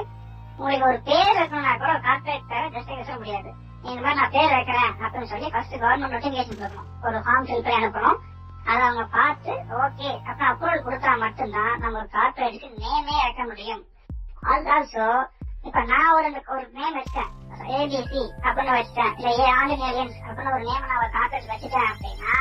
உங்களுக்கு 0.58 0.88
ஒரு 0.90 1.00
பேர் 1.10 1.36
இருக்கணும்னா 1.38 1.74
கூட 1.84 1.92
கார்பரேட் 2.08 2.48
பேரை 2.52 2.68
ஜஸ்ட் 2.76 2.96
பேச 3.00 3.18
முடியாது. 3.18 3.50
இந்த 3.84 4.00
மாதிரி 4.02 4.20
நான் 4.20 4.34
பேர் 4.38 4.56
வைக்கிறேன் 4.56 4.94
அப்படின்னு 5.04 5.32
சொல்லி 5.34 5.50
ஃபர்ஸ்ட் 5.56 5.76
கவர்மெண்ட் 5.84 6.14
நோட்டிபிகேஷன் 6.16 6.60
கொடுக்கணும். 6.62 6.90
ஒரு 7.04 7.18
ஃபார்ம் 7.26 7.48
ஃபில் 7.50 7.64
பண்ணி 7.66 7.80
அனுப்பணும். 7.82 8.20
அதை 8.66 8.82
அவங்க 8.88 9.06
பார்த்து 9.18 9.54
ஓகே 9.84 10.10
அப்ப 10.30 10.42
அப்ரூவல் 10.52 10.86
கொடுத்தா 10.88 11.14
மட்டும்தான் 11.26 11.74
நம்ம 11.80 12.06
கார்பரேட்டுக்கு 12.16 12.70
நேமே 12.84 13.18
வைக்க 13.26 13.44
முடியும். 13.44 13.84
ஆல்சோ 14.52 15.08
இப்ப 15.62 15.80
நான் 15.92 16.14
ஒரு 16.16 16.30
ஒரு 16.54 16.64
நேம் 16.78 16.96
வச்சேன் 17.00 17.30
ஏபிசி 17.76 18.22
அப்படின்னு 18.46 18.74
வச்சேன் 18.78 19.12
இல்ல 19.18 19.30
ஏ 19.42 19.46
ஆன்லைன் 19.58 19.84
ஏலியன்ஸ் 19.90 20.18
அப்படின்னு 20.28 20.54
ஒரு 20.56 20.66
நேம் 20.70 20.88
நான் 20.88 21.02
ஒரு 21.04 21.12
கார்பரேட் 21.18 21.52
வச்சுட்டேன் 21.52 21.90
அப்படின்னா 21.92 22.36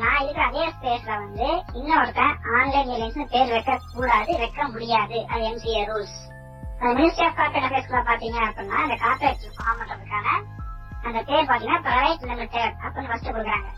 நான் 0.00 0.20
இருக்கிற 0.20 0.44
அதே 0.46 0.64
ஸ்பேஸ்ல 0.74 1.16
வந்து 1.24 1.48
இன்னொருத்தன் 1.78 2.34
ஆன்லைன் 2.58 2.92
ஏலியன்ஸ் 2.94 3.32
பேர் 3.34 3.52
வைக்க 3.54 3.72
கூடாது 3.94 4.30
வைக்க 4.42 4.68
முடியாது. 4.74 5.18
அது 5.32 5.42
MCA 5.50 5.82
rules 5.90 6.16
ministry 6.86 7.26
of 7.26 7.36
corporate 7.40 7.68
அஃபேர்ஸ்ல 7.68 8.00
பாத்தீங்க 8.10 8.38
அப்படின்னா 8.48 8.78
இந்த 8.86 8.96
கார்பரேட் 9.04 9.44
ஃபார்ம் 9.58 9.78
பண்றதுக்கான 9.80 10.28
அந்த 11.06 11.18
பேர் 11.28 11.48
பாத்தீங்கன்னா 11.50 11.82
பிரைவேட் 11.88 12.26
லிமிடெட் 12.30 12.76
அப்படின்னு 12.84 13.10
ஃபர்ஸ்ட் 13.10 13.28
கொடுக்குறாங்க. 13.28 13.68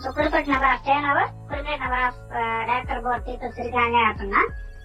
ஸோ 0.00 0.08
குறிப்பிட்ட 0.16 0.52
நம்பர் 0.52 0.72
ஆஃப் 0.72 0.84
டேர்ன் 0.88 1.08
ஓவர் 1.12 1.30
குறிப்பிட்ட 1.48 1.78
number 1.84 2.04
of 2.08 2.20
director 2.68 3.02
board 3.06 3.26
peoples 3.28 3.60
இருக்காங்க 3.64 3.98
அப்படின்னா 4.10 4.42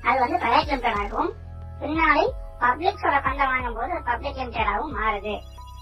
அது 0.08 0.18
வந்து 0.24 0.40
பிரைவேட் 0.44 0.72
லிமிடெட் 0.72 1.00
ஆகும். 1.04 1.32
பின்னாடி 1.82 2.26
பப்ளிக்ஸோட 2.62 3.16
ஃபண்டை 3.24 3.46
வாங்கும் 3.46 3.74
போது 3.74 4.04
பப்ளிக் 4.06 4.40
லிமிடெடாவும் 4.40 4.96
மாறுது. 5.00 5.34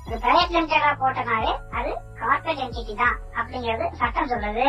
ஒரு 0.07 0.17
பிரைவேட் 0.23 0.55
லிமிடெடா 0.55 0.91
போட்டனாலே 1.01 1.51
அது 1.77 1.91
கார்பரேட் 2.19 2.63
என்டிட்டி 2.65 2.95
தான் 2.95 3.17
அப்படிங்கிறது 3.39 3.87
சட்டம் 3.93 4.31
சொல்லுது. 4.33 4.67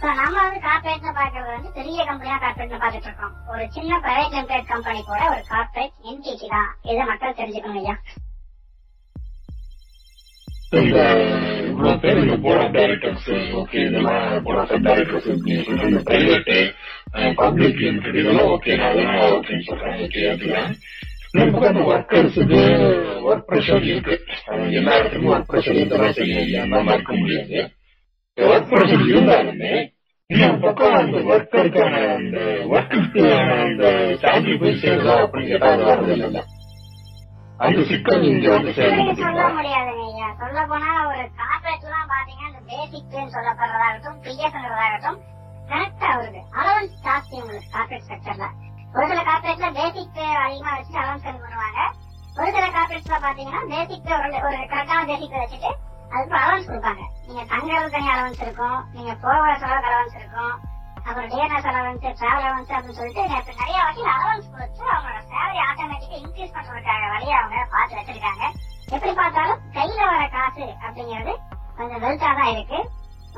So, 0.00 0.08
நம்ம 0.18 0.34
வந்து 0.42 0.58
கார்பரேட்னு 0.60 1.12
பாக்குறது 1.16 1.50
வந்து 1.54 1.70
பெரிய 1.70 2.04
கம்பெனியா 2.04 2.36
கார்பரேட்னு 2.38 2.82
பாத்துட்டு 2.82 3.08
இருக்கோம். 3.08 3.32
ஒரு 3.48 3.64
சின்ன 3.76 3.98
பிரைவேட் 4.04 4.34
லிமிடெட் 4.36 4.66
கம்பெனி 4.66 5.00
கூட 5.04 5.22
ஒரு 5.30 5.42
கார்பரேட் 5.48 5.94
என்டிட்டி 6.10 6.48
தான். 6.48 6.68
இதை 6.84 7.04
மக்கள் 7.04 7.38
தெரிஞ்சுக்கணும் 7.40 7.80
ஐயா. 7.82 7.96
இந்த 10.78 10.98
இவ்வளவு 11.68 12.00
பேர் 12.00 12.20
இந்த 12.22 12.34
போர்ட் 12.36 12.62
ஆஃப் 12.64 12.74
டைரக்டர்ஸ் 12.74 13.28
ஓகே 13.60 13.78
இதெல்லாம் 13.86 14.42
போர்ட் 14.44 14.60
ஆஃப் 14.62 14.86
டைரக்டர்ஸ் 14.86 15.28
நீங்க 15.44 15.60
சொல்ற 15.68 16.00
பிரைவேட் 16.08 16.50
பப்ளிக் 17.40 17.80
லிமிடெட் 17.84 18.18
இதெல்லாம் 18.22 18.50
ஓகே 18.54 18.76
நான் 18.76 18.90
அதெல்லாம் 18.90 19.34
ஓகேன்னு 19.36 19.68
சொல்றேன். 19.68 19.96
ஓகே 20.04 20.22
அதுதான். 20.32 20.72
அந்த 21.34 21.80
ஒர்க்கர்ஸுக்கு 21.88 22.60
ஒர்க் 23.24 23.46
ப்ரெஷர் 23.48 23.84
இருக்கு 23.84 24.14
ஒர்க் 25.28 25.48
ப்ரெஷர் 25.50 25.80
இதெல்லாம் 25.82 26.16
செய்ய 26.18 26.44
இல்லாம 26.46 26.92
இருக்க 26.94 27.12
முடியாது 27.14 27.58
ஒர்க் 28.38 28.70
ப்ரெஷர் 28.70 29.04
இருந்தாலுமே 29.10 29.72
இன்னொரு 30.30 30.58
பக்கம் 30.60 30.94
அந்த 30.94 31.18
ஒர்க்கருக்கான 31.28 32.00
அந்த 32.14 32.38
ஒர்க்குக்கு 32.72 33.22
அந்த 33.56 33.84
சேலரி 34.22 34.54
போய் 34.62 34.80
சேருதா 34.82 35.16
அப்படின்னு 35.22 35.50
கேட்டா 35.52 35.70
அது 35.72 35.84
வரது 35.84 36.14
இல்லை 36.18 36.42
அந்த 37.60 37.80
சிக்கல் 37.86 38.24
இங்க 38.28 38.48
வந்து 38.50 38.70
இப்படி 38.72 39.14
சொல்ல 39.22 39.44
முடியாதுங்க 39.56 40.04
ஐயா 40.08 40.28
சொல்ல 40.42 40.58
போனா 40.66 40.90
ஒரு 41.10 41.22
கார்பரேட் 41.40 41.86
எல்லாம் 41.86 42.08
பாத்தீங்கன்னா 42.12 42.48
இந்த 42.50 42.60
பேசிக் 42.70 43.10
பேன்னு 43.12 43.34
சொல்லப்படுறதாகட்டும் 43.36 45.18
கரெக்டா 45.68 46.10
வருது 46.14 46.40
அலவன்ஸ் 46.58 46.96
ஜாஸ்தி 47.06 47.34
உங்களுக்கு 47.42 47.70
கார்பரேட் 47.74 48.08
செக்டர்ல 48.10 48.46
ஒரு 48.96 49.06
சில 49.10 49.20
கார்பரேட்ல 49.28 49.68
பேசிக் 49.78 50.14
பே 50.16 50.26
அதிகமா 50.44 50.70
வச்சு 50.76 50.94
அலவன்ஸ் 51.00 51.26
கம்மி 51.26 51.40
பண்ணுவாங்க. 51.44 51.80
ஒரு 52.38 52.48
சில 52.56 52.66
கார்பரேட்ஸ்ல 52.76 53.16
பாத்தீங்கன்னா 53.24 53.60
பேசிக் 53.72 54.04
பே 54.06 54.14
ஒரு 54.18 54.28
ஒரு 54.48 54.58
கரெக்டான 54.72 55.04
பேசிக் 55.10 55.32
பே 55.34 55.40
வச்சுட்டு 55.42 55.70
அதுக்கு 56.12 56.36
அலவன்ஸ் 56.40 56.68
கொடுப்பாங்க. 56.70 57.02
நீங்க 57.28 57.42
தங்குறது 57.52 57.92
தனி 57.94 58.08
அலவன்ஸ் 58.14 58.42
இருக்கும் 58.46 58.78
நீங்க 58.96 59.12
போகிற 59.24 59.54
செலவுக்கு 59.62 59.90
அலவன்ஸ் 59.90 60.18
இருக்கும் 60.20 60.54
அப்புறம் 61.06 61.28
டிஎன்எஸ் 61.32 61.68
அலவன்ஸ் 61.70 62.02
டிராவல் 62.20 62.46
அலவன்ஸ் 62.48 62.72
அப்படின்னு 62.76 62.98
சொல்லிட்டு 63.00 63.22
நிறைய 63.60 63.78
வகையில் 63.86 64.12
அலவன்ஸ் 64.14 64.50
கொடுத்து 64.54 64.82
அவங்களோட 64.94 65.20
சேலரி 65.32 65.60
ஆட்டோமேட்டிக்கா 65.68 66.18
இன்க்ரீஸ் 66.24 66.54
பண்றதுக்காக 66.56 67.04
வழியை 67.14 67.34
அவங்க 67.40 67.66
பார்த்து 67.74 67.98
வச்சிருக்காங்க. 67.98 68.44
எப்படி 68.94 69.12
பார்த்தாலும் 69.20 69.62
கையில 69.76 70.00
வர 70.12 70.24
காசு 70.36 70.66
அப்படிங்கிறது 70.86 71.34
கொஞ்சம் 71.78 72.02
வெல்த்தா 72.04 72.30
தான் 72.40 72.52
இருக்கு. 72.54 72.78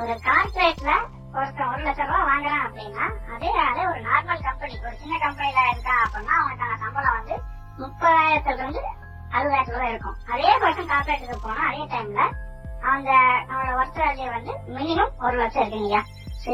ஒரு 0.02 0.14
கார்பரேட்ல 0.28 0.92
ஒருத்தன் 1.32 1.70
ஒரு 1.72 1.82
லட்சம் 1.86 2.08
ரூபாய் 2.08 2.28
வாங்குறான் 2.28 2.64
அப்படின்னா 2.66 3.04
அதே 3.34 3.50
ஆளு 3.62 3.82
ஒரு 3.90 4.00
நார்மல் 4.06 4.44
கம்பெனி 4.46 4.74
ஒரு 4.82 4.96
சின்ன 5.00 5.14
கம்பெனில 5.24 5.60
இருக்கான் 5.68 6.02
அப்படின்னா 6.04 6.34
அவனுக்கான 6.40 6.78
சம்பளம் 6.82 7.16
வந்து 7.18 7.36
முப்பதாயிரத்துல 7.78 8.58
இருந்து 8.58 8.82
அறுபதாயிரத்துல 9.32 9.78
தான் 9.78 9.90
இருக்கும். 9.90 10.16
அதே 10.32 10.52
பர்சன் 10.62 10.90
கார்பரேட்டுக்கு 10.90 11.36
போனா 11.42 11.62
அதே 11.68 11.84
டைம்ல 11.92 12.22
அந்த 12.90 13.10
அவனோட 13.50 13.70
ஒர்க் 13.78 14.00
வேல்யூ 14.00 14.26
வந்து 14.36 14.52
மினிமம் 14.76 15.14
ஒரு 15.24 15.36
லட்சம் 15.40 15.62
இருக்குங்கய்யா 15.64 16.02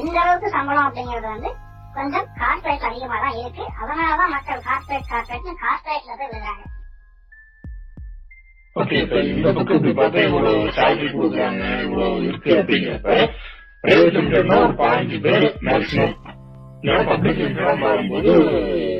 இந்த 0.00 0.16
அளவுக்கு 0.22 0.48
சம்பளம் 0.50 0.86
அப்படிங்கிறது 0.86 1.28
வந்து 1.34 1.50
கொஞ்சம் 1.96 2.26
கார்பரேட் 2.38 2.88
அதிகமா 2.88 3.18
தான் 3.18 3.36
இருக்கு. 3.38 3.64
அதனாலதான் 3.80 4.32
மக்கள் 4.34 4.64
கார்பரேட் 4.66 5.10
கார்பரேட்னு 5.12 5.54
கார்பரேட்ல 5.62 6.16
போய் 6.18 6.30
விழுறாங்க. 6.32 6.64
ஓகே 8.76 8.96
இப்ப 9.02 9.20
இந்த 9.28 9.48
பக்கம் 9.52 9.76
இப்படி 9.78 9.94
பார்த்தா 9.98 10.24
இவ்வளவு 10.26 10.72
சேலரி 10.78 11.08
கொடுக்குறாங்க 11.12 11.62
இவ்வளவு 11.84 12.24
இருக்கு 12.28 12.50
அப்படிங்கிறப்ப 12.58 13.14
பிரைவேட் 13.86 14.16
லிமிடெட்னா 14.16 14.56
பேர் 15.24 15.44
மேக்சிமம் 15.66 16.14
இல்லைன்னா 16.78 17.04
பப்ளிக் 17.08 17.38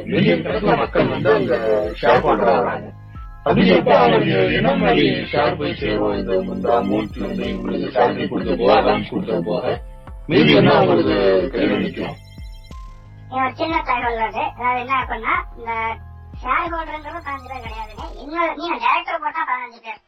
மில்லியன் 0.07 0.45
கணக்கில் 0.45 0.79
மக்கள் 0.81 1.09
வந்து 1.09 1.31
அந்த 1.35 1.55
ஷேர் 2.01 2.23
ஹோல்டரா 2.25 2.53
வராங்க 2.59 2.87
அப்படிங்கிறப்ப 3.47 3.93
அவங்க 3.97 4.37
என்ன 4.59 4.71
மாதிரி 4.77 5.05
ஷேர் 5.33 5.57
போய் 5.59 5.75
சேரும் 5.81 6.15
இந்த 6.19 6.37
இந்த 6.49 6.69
அமௌண்ட்ல 6.77 7.31
இவங்களுக்கு 7.45 7.89
சேலரி 7.97 8.27
கொடுத்த 8.29 8.55
போக 8.61 8.95
கொடுத்த 9.11 9.41
போக 9.49 9.65
மீதி 10.29 10.55
என்ன 10.61 10.71
அவங்களுக்கு 10.77 11.17
கையில் 11.55 11.83
நிற்கும் 11.83 12.17
ஒரு 13.35 13.51
சின்ன 13.59 13.81
தகவல் 13.89 14.23
அது 14.27 14.43
அதாவது 14.51 14.81
என்ன 14.83 14.95
அப்படின்னா 15.01 15.35
இந்த 15.57 15.73
ஷேர் 16.43 16.71
ஹோல்டர்ன்றது 16.73 17.21
பதினஞ்சு 17.21 17.51
பேர் 17.51 17.65
கிடையாதுங்க 17.67 18.07
இன்னொரு 18.23 18.53
நீங்க 18.61 18.77
டேரக்டர் 18.85 19.23
போட்டா 19.25 19.43
பதினஞ்சு 19.51 19.81
பேர் 19.81 20.01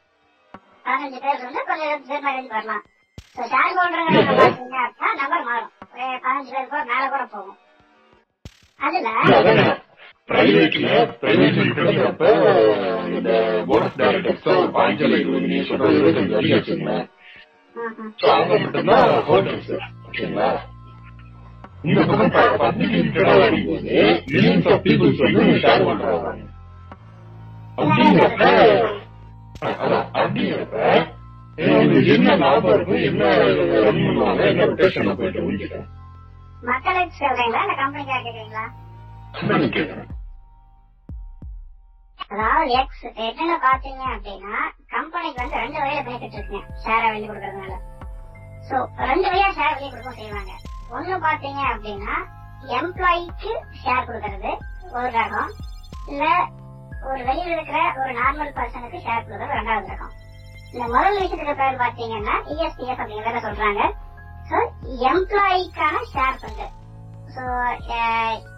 பதினஞ்சு 0.86 1.20
பேர் 1.20 1.42
கொஞ்சம் 1.42 2.24
மேரேஜ் 2.26 2.54
வரலாம் 2.54 2.84
ஷேர் 3.38 3.74
ஹோல்டருங்கிறத 3.76 4.32
பாத்தீங்க 4.38 4.76
அப்படின்னா 4.82 5.10
நம்பர் 5.20 5.44
மாறும். 5.48 5.72
பதினஞ்சு 6.22 6.52
பேர் 6.52 6.70
கூட 6.70 6.82
மேல 6.90 7.04
கூட 7.08 7.24
போகும். 7.32 7.58
அதுல 8.80 9.08
பிரைவேட்ல 10.28 10.88
பிரைவேட் 11.20 11.58
இருக்கிறப்ப 11.60 12.24
இந்த 13.10 13.30
போர்ட் 13.68 13.86
ஆஃப் 13.86 13.98
டைரக்டர்ஸ் 14.00 14.48
ஒரு 14.54 14.68
பாஞ்சு 14.74 15.04
இருபது 15.14 15.40
நீங்க 15.44 15.62
சொல்ற 15.68 15.86
இருபத்தஞ்சு 15.94 16.34
வரைக்கும் 16.34 16.58
வச்சுங்களேன் 16.58 17.06
அவங்க 18.30 18.58
மட்டும்தான் 18.58 19.08
ஹோட்டல்ஸ் 19.28 19.72
ஓகேங்களா 20.06 20.50
இந்த 21.84 22.00
பக்கம் 22.10 22.32
பப்ளிக் 22.60 22.94
லிமிடெடா 22.94 23.34
வரும்போது 23.42 23.96
மில்லியன்ஸ் 24.28 24.68
ஆஃப் 24.70 24.82
பீப்புள்ஸ் 24.86 25.22
வந்து 25.26 25.44
ஷேர் 25.64 25.84
ஆகிறாங்க 25.88 26.44
அப்படிங்கிறப்ப 27.78 28.44
அதான், 29.76 30.06
அப்படிங்கிறப்ப 30.16 30.76
மக்களுக்கு 36.68 37.16
சொல்றீங்களா 37.18 37.60
இல்ல 37.64 37.74
கம்பெனிக்காக 37.80 38.20
கேக்குறீங்களா? 38.26 38.64
கேட்கறேன் 39.76 40.14
அதாவது 42.30 42.72
எக்ஸ் 42.78 43.04
என்னன்னு 43.26 43.56
பாத்தீங்க 43.66 44.02
அப்படின்னா 44.14 44.54
கம்பெனிக்கு 44.94 45.40
வந்து 45.42 45.60
ரெண்டு 45.62 45.78
வகையில 45.80 46.02
பெனிஃபிட் 46.08 46.36
இருக்குங்க. 46.36 46.64
ஷேரா 46.82 47.06
வெளியே 47.12 47.28
கொடுக்கறதுனால. 47.28 47.74
சோ 48.68 48.76
ரெண்டு 49.10 49.26
வகையா 49.28 49.48
ஷேர் 49.58 49.74
வெளியே 49.76 49.90
கொடுக்க 49.90 50.12
செய்வாங்க. 50.18 50.52
ஒண்ணு 50.96 51.18
பாத்தீங்க 51.26 51.60
அப்படின்னா 51.72 52.14
எம்ப்ளாயிக்கு 52.78 53.52
ஷேர் 53.82 54.06
கொடுக்கறது 54.08 54.52
ஒரு 54.96 55.08
ரகம். 55.18 55.52
இல்ல 56.12 56.24
ஒரு 57.08 57.20
வெளியில 57.28 57.54
இருக்கிற 57.56 57.80
ஒரு 58.02 58.12
நார்மல் 58.20 58.56
பர்சனுக்கு 58.58 59.04
ஷேர் 59.06 59.24
கொடுக்கறது 59.24 59.58
ரெண்டாவது 59.60 59.92
ரகம். 59.94 60.14
இந்த 60.72 60.84
முதல் 60.94 61.18
விஷயத்துல 61.18 61.52
பேர் 61.60 61.80
பாத்தீங்கன்னா 61.82 62.34
இஎஸ்பிஎஸ் 62.52 63.00
அப்படிங்கறத 63.02 63.40
சொல்றாங்க? 63.46 63.82
சோ 64.48 64.56
எம்ப்ளாயிக்கான 65.10 65.96
ஷேர் 66.12 66.38
ஃபண்ட் 66.40 66.64
சோ 67.34 67.42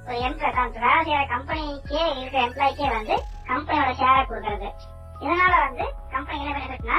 ஒரு 0.06 0.16
எம்ப்ளாய் 0.26 0.56
வேலை 0.78 1.00
செய்யற 1.06 1.22
கம்பெனிக்கே 1.34 2.02
இருக்கிற 2.12 2.40
எம்ப்ளாய்க்கே 2.46 2.88
வந்து 2.96 3.14
கம்பெனியோட 3.50 3.92
ஷேரை 4.00 4.22
கொடுக்கறது. 4.22 4.68
இதனால 5.24 5.52
வந்து 5.66 5.84
கம்பெனி 6.12 6.40
என்ன 6.42 6.52
பெனிஃபிட்னா 6.56 6.98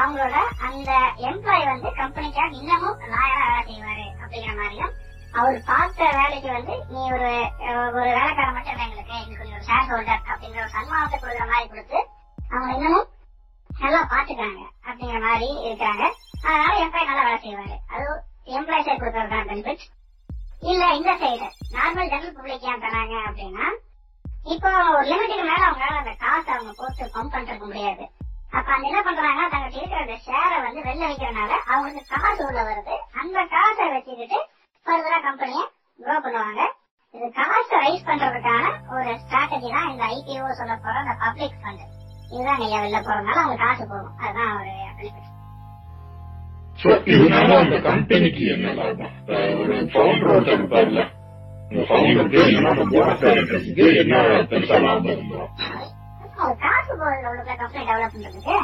அவங்களோட 0.00 0.36
அந்த 0.66 0.90
எம்ப்ளாய் 1.30 1.70
வந்து 1.72 1.88
கம்பெனிக்காக 2.00 2.58
இன்னமும் 2.60 3.00
லாயலா 3.14 3.46
வேலை 3.46 3.62
செய்வாரு 3.70 4.06
அப்படிங்கிற 4.20 4.52
மாதிரியும் 4.60 4.92
அவர் 5.34 5.56
பார்த்த 5.66 6.10
வேலைக்கு 6.18 6.50
வந்து 6.56 6.74
நீ 6.92 7.00
ஒரு 7.16 7.30
ஒரு 7.90 8.08
வேலைக்காரன் 8.10 8.56
மட்டும் 8.56 8.84
எங்களுக்கு 8.86 9.16
எங்களுக்கு 9.20 9.56
ஒரு 9.56 9.66
ஷேர் 9.68 9.88
ஹோல்டர் 9.90 10.22
அப்படிங்கிற 10.30 10.62
ஒரு 10.64 10.74
சன்மானத்தை 10.76 11.18
கொடுக்குற 11.18 11.46
மாதிரி 11.52 11.68
கொடுத்து 11.68 11.98
அவங்க 12.38 12.70
இன்னமும் 12.78 13.08
நல்லா 13.82 14.00
பாத்துக்கிறாங்க 14.12 14.60
அப்படிங்கிற 14.88 15.20
மாதிரி 15.26 15.48
இருக்கிறாங்க. 15.66 16.04
அதனால 16.46 16.72
எம்ப்ளாய் 16.84 17.08
நல்லா 17.10 17.24
வேலை 17.28 17.38
செய்வாரு. 17.44 17.76
அது 17.92 18.06
எம்ப்ளாய் 18.56 18.84
சைடு 18.86 19.00
கொடுக்கறது 19.02 19.32
தான் 19.34 19.48
பெனிஃபிட் 19.50 19.84
இல்ல 20.70 20.84
இந்த 20.98 21.12
சைடு 21.22 21.46
நார்மல் 21.74 22.10
ஜெனரல் 22.12 22.36
பப்ளிக் 22.38 22.66
ஏன் 22.70 22.82
தராங்க 22.84 23.14
அப்படின்னா 23.28 23.66
இப்போ 24.54 24.70
ஒரு 24.96 25.04
லிமிட்டுக்கு 25.10 25.44
மேல 25.50 25.62
அவங்களால 25.66 26.00
அந்த 26.02 26.12
காசை 26.24 26.50
அவங்க 26.54 26.72
போட்டு 26.80 27.04
பம்ப் 27.14 27.32
பண்றதுக்கு 27.34 27.66
முடியாது. 27.70 28.04
அப்ப 28.56 28.68
அந்த 28.74 28.88
என்ன 28.90 29.00
பண்றாங்க 29.06 29.42
தங்களுக்கு 29.52 29.80
இருக்கிற 29.80 30.00
அந்த 30.04 30.16
ஷேரை 30.26 30.58
வந்து 30.66 30.80
வெளில 30.86 31.08
வைக்கிறனால 31.10 31.50
அவங்களுக்கு 31.72 32.02
காசு 32.14 32.42
உள்ள 32.48 32.60
வருது. 32.70 32.94
அந்த 33.20 33.38
காசை 33.54 33.86
வச்சுக்கிட்டு 33.94 34.38
ஃபர்தரா 34.86 35.18
கம்பெனியை 35.28 35.64
க்ரோ 35.98 36.16
பண்ணுவாங்க. 36.26 36.60
இது 37.14 37.28
காசை 37.38 37.76
ரைஸ் 37.84 38.08
பண்றதுக்கான 38.10 38.64
ஒரு 38.96 39.12
ஸ்ட்ராட்டஜி 39.22 39.70
தான் 39.76 39.90
இந்த 39.92 40.04
ஐபிஓ 40.16 40.50
சொல்ல 40.60 40.76
போற 40.84 40.96
அந்த 41.04 41.16
பப்ளிக் 41.24 41.60
ஃபண்ட் 41.62 41.84
இதுதான் 42.30 42.62
ஐயா 42.64 42.78
வெளில 42.82 42.98
போறதுனால 43.00 43.38
அவங்களுக்கு 43.38 43.64
காசு 43.64 43.84
போகும். 43.84 44.16
அதுதான் 44.20 44.52
ஒரு 44.56 44.70
பெனிஃபிட் 44.98 45.28
சோ 46.78 46.90
இதனால 47.12 47.56
அந்த 47.62 47.78
கம்பெனிக்கு 47.86 48.44
என்ன 48.52 48.74
லாபம்? 48.76 49.14
இப்ப 49.20 49.32
ஒரு 49.60 49.74
ஃபவுண்டர் 49.92 50.30
ஒருத்தர் 50.30 50.58
இருப்பார்ல. 50.58 51.00
இந்த 51.70 51.82
ஃபவுண்டருக்கு 51.88 52.38
இல்லைன்னா 52.44 52.70
அந்த 52.74 52.84
போர்ட் 52.92 53.10
ஆஃப் 53.10 53.22
டைரக்டர்ஸ்க்கு 53.24 53.86
என்ன 54.02 54.14
பெருசா 54.50 54.78
லாபம் 54.86 55.12
இருந்தோம் 55.12 55.50
அது 56.38 56.54
காசு 56.62 56.92
போகுது. 57.00 57.28
உள்ள 57.32 57.54
கம்பெனி 57.54 57.84
டெவலப் 57.88 58.14
பண்றதுக்கு 58.14 58.56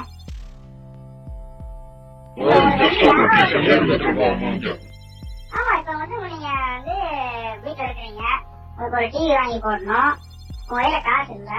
ஆமா 5.57 5.73
இப்ப 5.81 5.93
வந்து 5.93 6.17
நீங்க 6.25 6.49
வந்து 6.67 6.95
வீட்டுல 7.65 7.87
இருக்கிறீங்க. 7.87 8.25
உங்களுக்கு 8.71 8.99
ஒரு 8.99 9.09
டிவி 9.15 9.31
வாங்கி 9.37 9.59
போடணும். 9.59 10.11
உங்க 10.63 10.81
கையில 10.81 10.99
காசு 11.07 11.33
இல்ல. 11.35 11.53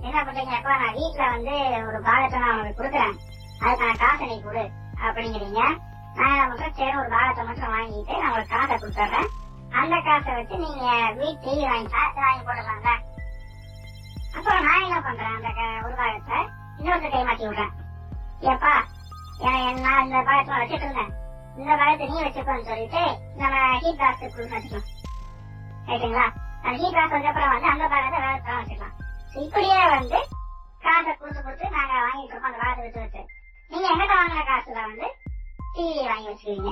என்ன 0.00 0.22
பண்றீங்க? 0.24 0.62
நான் 0.62 0.94
வீட்டுல 0.94 1.30
வந்து 1.30 1.86
ஒரு 1.86 2.00
பாகத்தை 2.02 2.38
நான் 2.40 2.50
உங்களுக்கு 2.50 2.82
கொடுக்குறேன். 2.82 3.16
அதுக்கான 3.60 3.98
காசை 3.98 4.26
நீ 4.26 4.42
கொடு 4.42 4.70
அப்படிங்கிறீங்க. 4.94 5.60
நான் 6.14 6.32
என்ன 6.32 6.48
பண்றேன்? 6.48 6.72
சரி 6.72 6.96
ஒரு 6.96 7.08
பாகத்தை 7.08 7.44
மட்டும் 7.44 7.72
வாங்கிட்டு 7.74 8.18
நான் 8.18 8.28
உங்களுக்கு 8.28 8.56
காசை 8.56 8.76
கொடுத்துட்றேன். 8.76 9.28
அந்த 9.72 10.00
காசை 10.04 10.34
வச்சு 10.34 10.56
நீங்க 10.56 11.12
வீட்டு 11.16 11.46
டிவி 11.46 11.68
வாங்கி 11.68 11.90
காசு 11.90 12.14
வாங்கி 12.14 12.44
போடலாம்ல 12.44 12.90
அப்புறம் 14.36 14.64
நான் 14.64 14.82
என்ன 14.82 15.00
பண்றேன்? 15.00 15.34
அந்த 15.34 15.48
க- 15.48 15.86
ஒரு 15.86 15.94
பாகத்தை 15.94 16.38
இன்னொருத்த 16.78 17.10
கை 17.10 17.24
மாட்டி 17.24 17.46
விடுறேன். 17.46 17.72
ஏப்பா 18.40 18.84
நான் 19.80 20.04
இந்த 20.04 20.22
பாகத்தை 20.26 20.56
வச்சுட்டு 20.56 20.84
இருந்தேன். 20.84 21.12
இந்த 21.56 21.76
பாகத்தை 21.76 22.06
நீ 22.06 22.22
வச்சுக்கோன்னு 22.22 22.64
சொல்லிட்டு 22.64 23.18
நம்ம 23.36 23.78
ஹீட் 23.78 23.98
பாக்ஸ் 23.98 24.18
கொடுத்து 24.18 24.56
வச்சுக்கலாம். 24.56 24.88
ரைட்டுங்களா 25.86 26.28
அந்த 26.62 26.82
ஹீட் 26.82 26.94
பாக்ஸ் 26.94 27.12
வச்சப்பறம் 27.12 27.48
வந்து 27.48 27.68
அந்த 27.68 27.88
பாகத்தை 27.88 28.20
வேற 28.20 28.40
வச்சுக்கலாம். 28.44 28.99
இப்படியே 29.30 29.80
வந்து 29.88 30.18
காசை 30.82 31.10
கொடுத்து 31.12 31.40
கொடுத்து 31.40 31.66
நாங்க 31.70 31.94
வாங்கிட்டு 31.98 32.32
இருக்கோம் 32.32 32.48
அந்த 32.48 32.60
பாகத்தை 32.60 32.84
வச்சு 32.84 33.00
வச்சு 33.00 33.22
நீங்க 33.70 33.86
எங்கிட்ட 33.92 34.14
வாங்குற 34.14 34.42
காசுல 34.50 34.80
வந்து 34.86 35.08
டிவி 35.74 36.04
வாங்கி 36.08 36.30
வச்சுக்கிறீங்க 36.30 36.70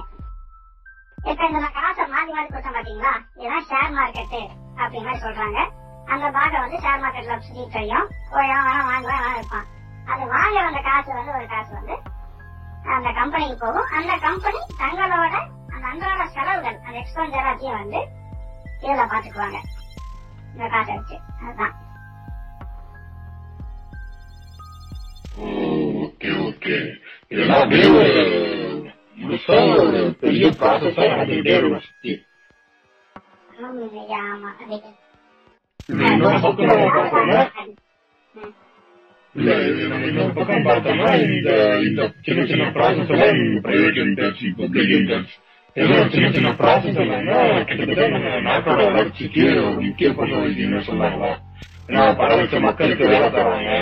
இப்ப 1.18 1.42
இந்த 1.48 1.68
காசை 1.76 2.04
மாத்தி 2.12 2.32
மாத்தி 2.32 2.50
கொடுத்தோம் 2.50 2.76
பாத்தீங்களா? 2.76 3.12
இதுதான் 3.36 3.66
ஷேர் 3.70 3.94
மார்க்கெட் 3.96 4.34
அப்படிங்கிற 4.78 5.06
மாதிரி 5.06 5.24
சொல்றாங்க. 5.24 5.60
அந்த 6.06 6.26
பாகம் 6.30 6.62
வந்து 6.64 6.78
ஷேர் 6.84 7.02
மார்க்கெட்ல 7.02 7.36
சுத்திட்டு 7.38 7.74
தெரியும் 7.76 8.06
வேணா 8.32 8.58
வாங்குவேன் 8.84 9.08
வேணா 9.08 9.32
இருப்பான் 9.34 9.66
அது 10.06 10.22
வாங்க 10.26 10.58
வந்த 10.62 10.80
காசு 10.80 11.10
வந்து 11.14 11.34
ஒரு 11.38 11.46
காசு 11.46 11.72
வந்து 11.74 11.96
அந்த 12.96 13.08
கம்பெனிக்கு 13.12 13.56
போகும். 13.56 13.90
அந்த 13.92 14.12
கம்பெனி 14.18 14.60
தங்களோட 14.82 15.34
அந்த 15.72 15.84
அன்றாட 15.90 16.22
செலவுகள் 16.36 16.78
அந்த 16.78 16.96
எக்ஸ்பென்சர் 16.98 17.40
எல்லாத்தையும் 17.42 17.80
வந்து 17.80 18.00
இதுல 18.82 19.04
பாத்துக்குவாங்க. 19.12 19.58
இந்த 20.52 20.68
காசை 20.68 20.96
வச்சு. 20.96 21.16
அதுதான். 21.42 21.74
ஓகே 25.40 26.30
ஓகே 26.44 26.76
இதெல்லாம் 27.30 27.62
அப்படியே 27.62 27.88
ஒரு 27.94 28.14
முழுசா 29.18 29.56
ஒரு 29.78 29.90
பெரிய 30.20 30.46
ப்ராசஸா 30.58 31.04
நடந்துகிட்டே 31.12 31.56
இருக்கும் 31.56 31.84
சுத்தி 31.86 32.12
ஆமா 33.58 33.68
ஐயா, 33.96 34.18
ஆமா 34.28 34.50
அது 34.64 34.76
இது 35.88 36.04
இன்னொரு 36.12 36.38
பக்கம் 36.42 36.70
நம்ம 36.70 36.86
பார்த்தோம்னா 36.96 37.38
ம். 38.34 38.52
இல்ல 39.36 39.50
இது 39.64 39.82
நம்ம 39.88 40.06
இன்னொரு 40.10 40.32
பக்கம் 40.32 40.66
பார்த்தோம்னா 40.66 41.08
இந்த 41.28 41.50
இந்த 41.82 42.00
சின்ன 42.26 42.46
சின்ன 42.46 42.66
ப்ராசஸ் 42.76 43.12
எல்லாம் 43.16 43.36
பிரைவேட் 43.64 44.00
லிமிடெட்ஸ் 44.00 44.44
பப்ளிக் 44.60 44.90
லிமிடெட்ஸ் 44.92 45.36
இதெல்லாம் 45.76 46.10
சின்ன 46.12 46.28
சின்ன 46.32 46.50
ப்ராசஸ் 46.60 47.00
எல்லாம் 47.04 47.24
கிட்டத்தட்ட 47.68 48.06
நம்ம 48.14 48.38
நாட்டோட 48.46 48.80
வளர்ச்சிக்கு 48.88 49.42
ஒரு 49.60 49.80
முக்கிய 49.82 50.10
பங்கு 50.14 50.36
வகிக்குன்னு 50.38 50.82
சொன்னாங்க 50.88 51.24
ஏன்னா 51.88 52.02
பல 52.18 52.30
லட்சம் 52.38 52.66
மக்களுக்கு 52.66 53.04
வேலை 53.12 53.28
தராங்க 53.32 53.72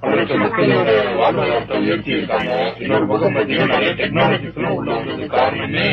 பல 0.00 0.22
மக்களோட 0.22 0.90
வாழ்வாதாரத்தை 1.20 1.78
உயர்த்தி 1.78 2.10
இருக்காங்க 2.10 2.74
இன்னொரு 2.78 3.06
பக்கம் 3.06 3.34
பாத்தீங்கன்னா 3.34 3.66
நிறைய 3.66 3.92
டெக்னாலஜிஸ் 3.92 4.54
எல்லாம் 4.54 4.72
உள்ள 4.72 4.94
வந்தது 4.94 5.26
காரணமே 5.28 5.86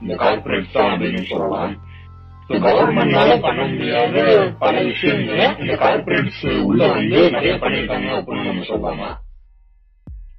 இந்த 0.00 0.14
கார்பரேட்ஸ் 0.14 0.72
தான் 0.72 0.90
அப்படின்னு 0.90 1.22
சொல்லலாம். 1.22 1.72
கவர்மெண்ட்னால 2.48 3.40
பண்ண 3.40 3.62
முடியாத 3.62 4.16
பல 4.58 4.82
விஷயங்களை 4.82 5.46
இந்த 5.58 5.74
கார்பரேட்ஸ் 5.74 6.60
உள்ள 6.60 6.86
வந்து 6.86 7.30
நிறைய 7.30 7.54
பண்ணிருக்காங்க 7.54 8.10
அப்படின்னு 8.18 8.46
நம்ம 8.46 8.66
சொல்லலாமா? 8.68 9.10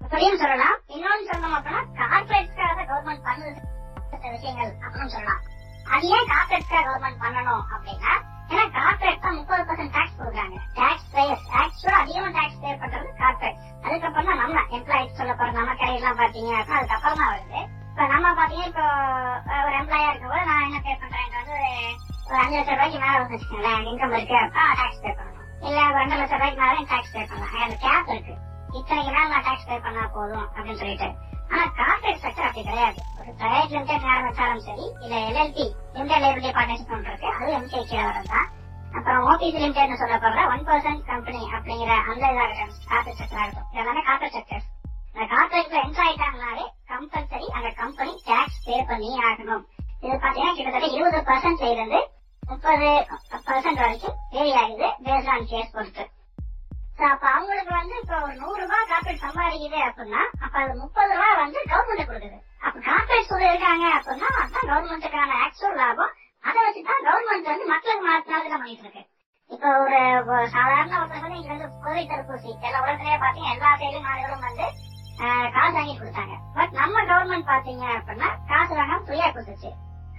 அப்படியும் 0.03 0.37
சொல்லலாம். 0.37 0.77
இன்னொன்னு 0.87 1.27
சொல்லணும் 1.29 1.57
அப்படின்னா 1.57 1.81
கார்பரேட்ஸ்க்காக 2.01 2.87
கவர்மெண்ட் 2.91 4.31
விஷயங்கள் 4.31 4.71
அப்படின்னு 4.83 5.13
சொல்லலாம். 5.15 5.41
அது 5.91 6.07
ஏன் 6.07 6.29
கார்பரேட்ஸ்க்காக 6.33 6.83
கவர்மெண்ட் 6.87 7.21
பண்ணணும் 7.25 7.63
அப்படின்னா 7.75 8.13
ஏன்னா 8.51 8.63
கார்பரேட் 8.77 9.23
தான் 9.25 9.37
முப்பது 9.39 9.63
பர்சன்ட் 9.69 9.93
டாக்ஸ் 9.97 10.17
கொடுக்குறாங்க 10.19 10.57
டாக்ஸ் 10.79 11.09
பேயர்ஸ் 11.15 11.47
ஆக்சுவலா 11.61 11.99
அதிகமா 12.03 12.29
டாக்ஸ் 12.37 12.61
பே 12.63 12.71
பண்றது 12.83 13.09
கார்பரேட் 13.21 13.59
அதுக்கப்புறம் 13.85 14.29
தான் 14.29 14.41
நம்ம 14.43 14.63
எம்ப்ளாயிஸ் 14.77 15.17
சொல்ல 15.19 15.33
போற 15.39 15.49
நம்ம 15.59 15.75
கடையெல்லாம் 15.81 16.19
பாத்தீங்க 16.21 16.51
அப்படின்னா 16.59 16.79
அதுக்கப்புறம் 16.81 17.21
தான் 17.21 17.31
வருது. 17.33 17.61
இப்ப 17.91 18.07
நம்ம 18.13 18.33
பாத்தீங்கன்னா 18.39 18.69
இப்போ 18.71 18.85
ஒரு 19.67 19.75
எம்ப்ளாயா 19.81 20.09
இருக்கும்போது 20.11 20.45
நான் 20.49 20.65
என்ன 20.67 20.79
பே 20.87 20.93
பண்றேன் 21.01 21.37
வந்து 21.39 21.55
ஒரு 22.29 22.37
அஞ்சு 22.41 22.57
லட்சம் 22.57 22.75
ரூபாய்க்கு 22.75 22.99
மேல 23.03 23.15
வந்து 23.21 23.35
வச்சுக்கோங்களேன். 23.35 23.87
இன்கம் 23.91 24.15
இருக்கு 24.17 24.37
அப்படின்னா 24.41 24.65
டாக்ஸ் 24.81 25.01
பே 25.05 25.11
பண்ணணும். 25.19 25.47
இல்ல 25.67 25.79
ஒரு 25.87 25.97
ரெண்டு 26.01 26.19
லட்சம் 26.21 26.39
ரூபாய்க்கு 26.39 26.61
மேல 26.63 26.85
டாக்ஸ் 26.93 27.13
பே 27.15 27.23
பண்ணலாம். 27.31 27.55
அந்த 27.65 27.77
கேப் 27.85 28.11
இருக்கு. 28.13 28.35
இத்தனைக்கு 28.79 29.11
மேல 29.15 29.27
நான் 29.33 29.47
டாக்ஸ் 29.49 29.69
பே 29.69 29.77
பண்ணா 29.87 30.03
போதும் 30.17 30.47
அப்படின்னு 30.55 30.81
சொல்லிட்டு. 30.83 31.09
ஆனா 31.51 31.63
கார்பரேட் 31.79 32.19
ஸ்ட்ரக்சர் 32.21 32.47
அப்படி 32.49 32.63
கிடையாது. 32.69 32.99
ஒரு 33.19 33.31
பிரைவேட் 33.39 33.73
லிமிடெட் 33.75 34.09
ஆரம்பிச்சாலும் 34.15 34.65
சரி 34.67 34.85
இல்ல 35.03 35.15
எல்எல்பி 35.29 35.67
லிமிடெட் 35.99 36.23
லேபிலிட்டி 36.25 36.51
பார்ட்னர்ஷிப் 36.57 36.93
ஒன்று 36.95 37.11
இருக்கு. 37.11 37.29
அது 37.37 37.51
எம்கே 37.59 37.79
கீழே 37.91 38.03
வரதுதான் 38.09 38.49
அப்புறம் 38.97 39.23
ஓபிசி 39.29 39.59
லிமிடெட் 39.63 40.01
சொல்லப்படுற 40.01 40.43
ஒன் 40.51 40.63
பர்சன்ட் 40.69 41.01
கம்பெனி 41.09 41.41
அப்படிங்கிற 41.55 41.91
அந்த 42.11 42.23
இதாகட்டும் 42.33 42.75
கார்பரேட் 42.91 43.17
ஸ்ட்ரக்சரா 43.17 43.43
இருக்கும். 43.47 43.67
இதெல்லாமே 43.73 44.03
கார்பரேட் 44.09 44.35
ஸ்ட்ரக்சர்ஸ் 44.35 44.69
அந்த 45.13 45.25
கார்பரேட்ல 45.33 45.77
என்ட்ரு 45.85 46.03
ஆயிட்டாங்கனாலே 46.05 46.65
கம்பல்சரி 46.91 47.47
அந்த 47.57 47.69
கம்பெனி 47.81 48.13
டாக்ஸ் 48.29 48.61
பே 48.67 48.77
பண்ணி 48.91 49.09
ஆகணும். 49.29 49.65
இது 50.03 50.15
பாத்தீங்கன்னா 50.23 50.55
கிட்டத்தட்ட 50.57 50.89
இருபது 50.95 51.19
பர்சன்ட்ல 51.29 51.71
இருந்து 51.75 51.99
முப்பது 52.43 52.89
பர்சன்ட் 53.49 53.81
வரைக்கும் 53.83 54.17
வேரி 54.35 54.53
ஆகுது 54.61 54.87
பேஸ்ட் 55.07 55.31
ஆன் 55.33 55.49
கேஸ் 55.51 55.73
பொறுத்து. 55.75 56.05
அப்ப 57.09 57.25
அவங்களுக்கு 57.35 57.73
வந்து 57.79 57.95
இப்ப 58.03 58.15
ஒரு 58.25 58.33
நூறு 58.43 58.59
ரூபாய் 58.63 58.89
காப்பீடு 58.91 59.23
சம்பாதிக்குது 59.25 59.79
அப்படின்னா 59.89 60.21
அப்ப 60.45 60.55
அது 60.61 60.73
முப்பது 60.83 61.11
ரூபாய் 61.17 61.41
வந்து 61.43 61.59
கவர்மெண்ட் 61.71 62.09
கொடுக்குது. 62.09 62.39
கார்பரேட் 62.61 63.31
கூட 63.31 63.43
இருக்காங்க 63.49 63.85
அப்படின்னா 63.97 64.29
அதுதான் 64.39 64.67
கவர்மெண்ட்டுக்கான 64.69 65.37
ஆக்சுவல் 65.45 65.79
லாபம் 65.81 66.13
அதை 66.43 66.59
வச்சுதான் 66.65 67.05
கவர்மெண்ட் 67.07 67.49
வந்து 67.51 67.65
மக்களுக்கு 67.71 68.05
மாத்தினாலும் 68.09 68.53
பண்ணிட்டு 68.55 68.85
இருக்கு 68.85 69.03
இப்ப 69.49 69.67
ஒரு 69.77 69.99
ஒரு 70.31 70.45
சாதாரண 70.53 70.93
ஒருத்தர் 70.99 71.23
வந்து 71.23 71.39
இங்க 71.39 71.51
வந்து 71.53 71.69
கோவை 71.85 72.03
தடுப்பூசி 72.03 72.49
எல்லா 72.59 72.79
உலகத்திலேயே 72.81 73.19
பாத்தீங்க 73.23 73.49
எல்லா 73.55 73.71
செயலும் 73.75 74.07
நாடுகளும் 74.07 74.45
வந்து 74.47 74.65
காசு 75.55 75.73
வாங்கி 75.77 75.95
கொடுத்தாங்க 75.95 76.35
பட் 76.57 76.73
நம்ம 76.73 77.03
கவர்மெண்ட் 77.09 77.49
பாத்தீங்க 77.49 77.85
அப்படின்னா 77.95 78.29
காசு 78.51 78.71
வாங்காம 78.73 79.01
ஃப்ரீயா 79.07 79.29
கொடுத்துச்சு 79.29 79.71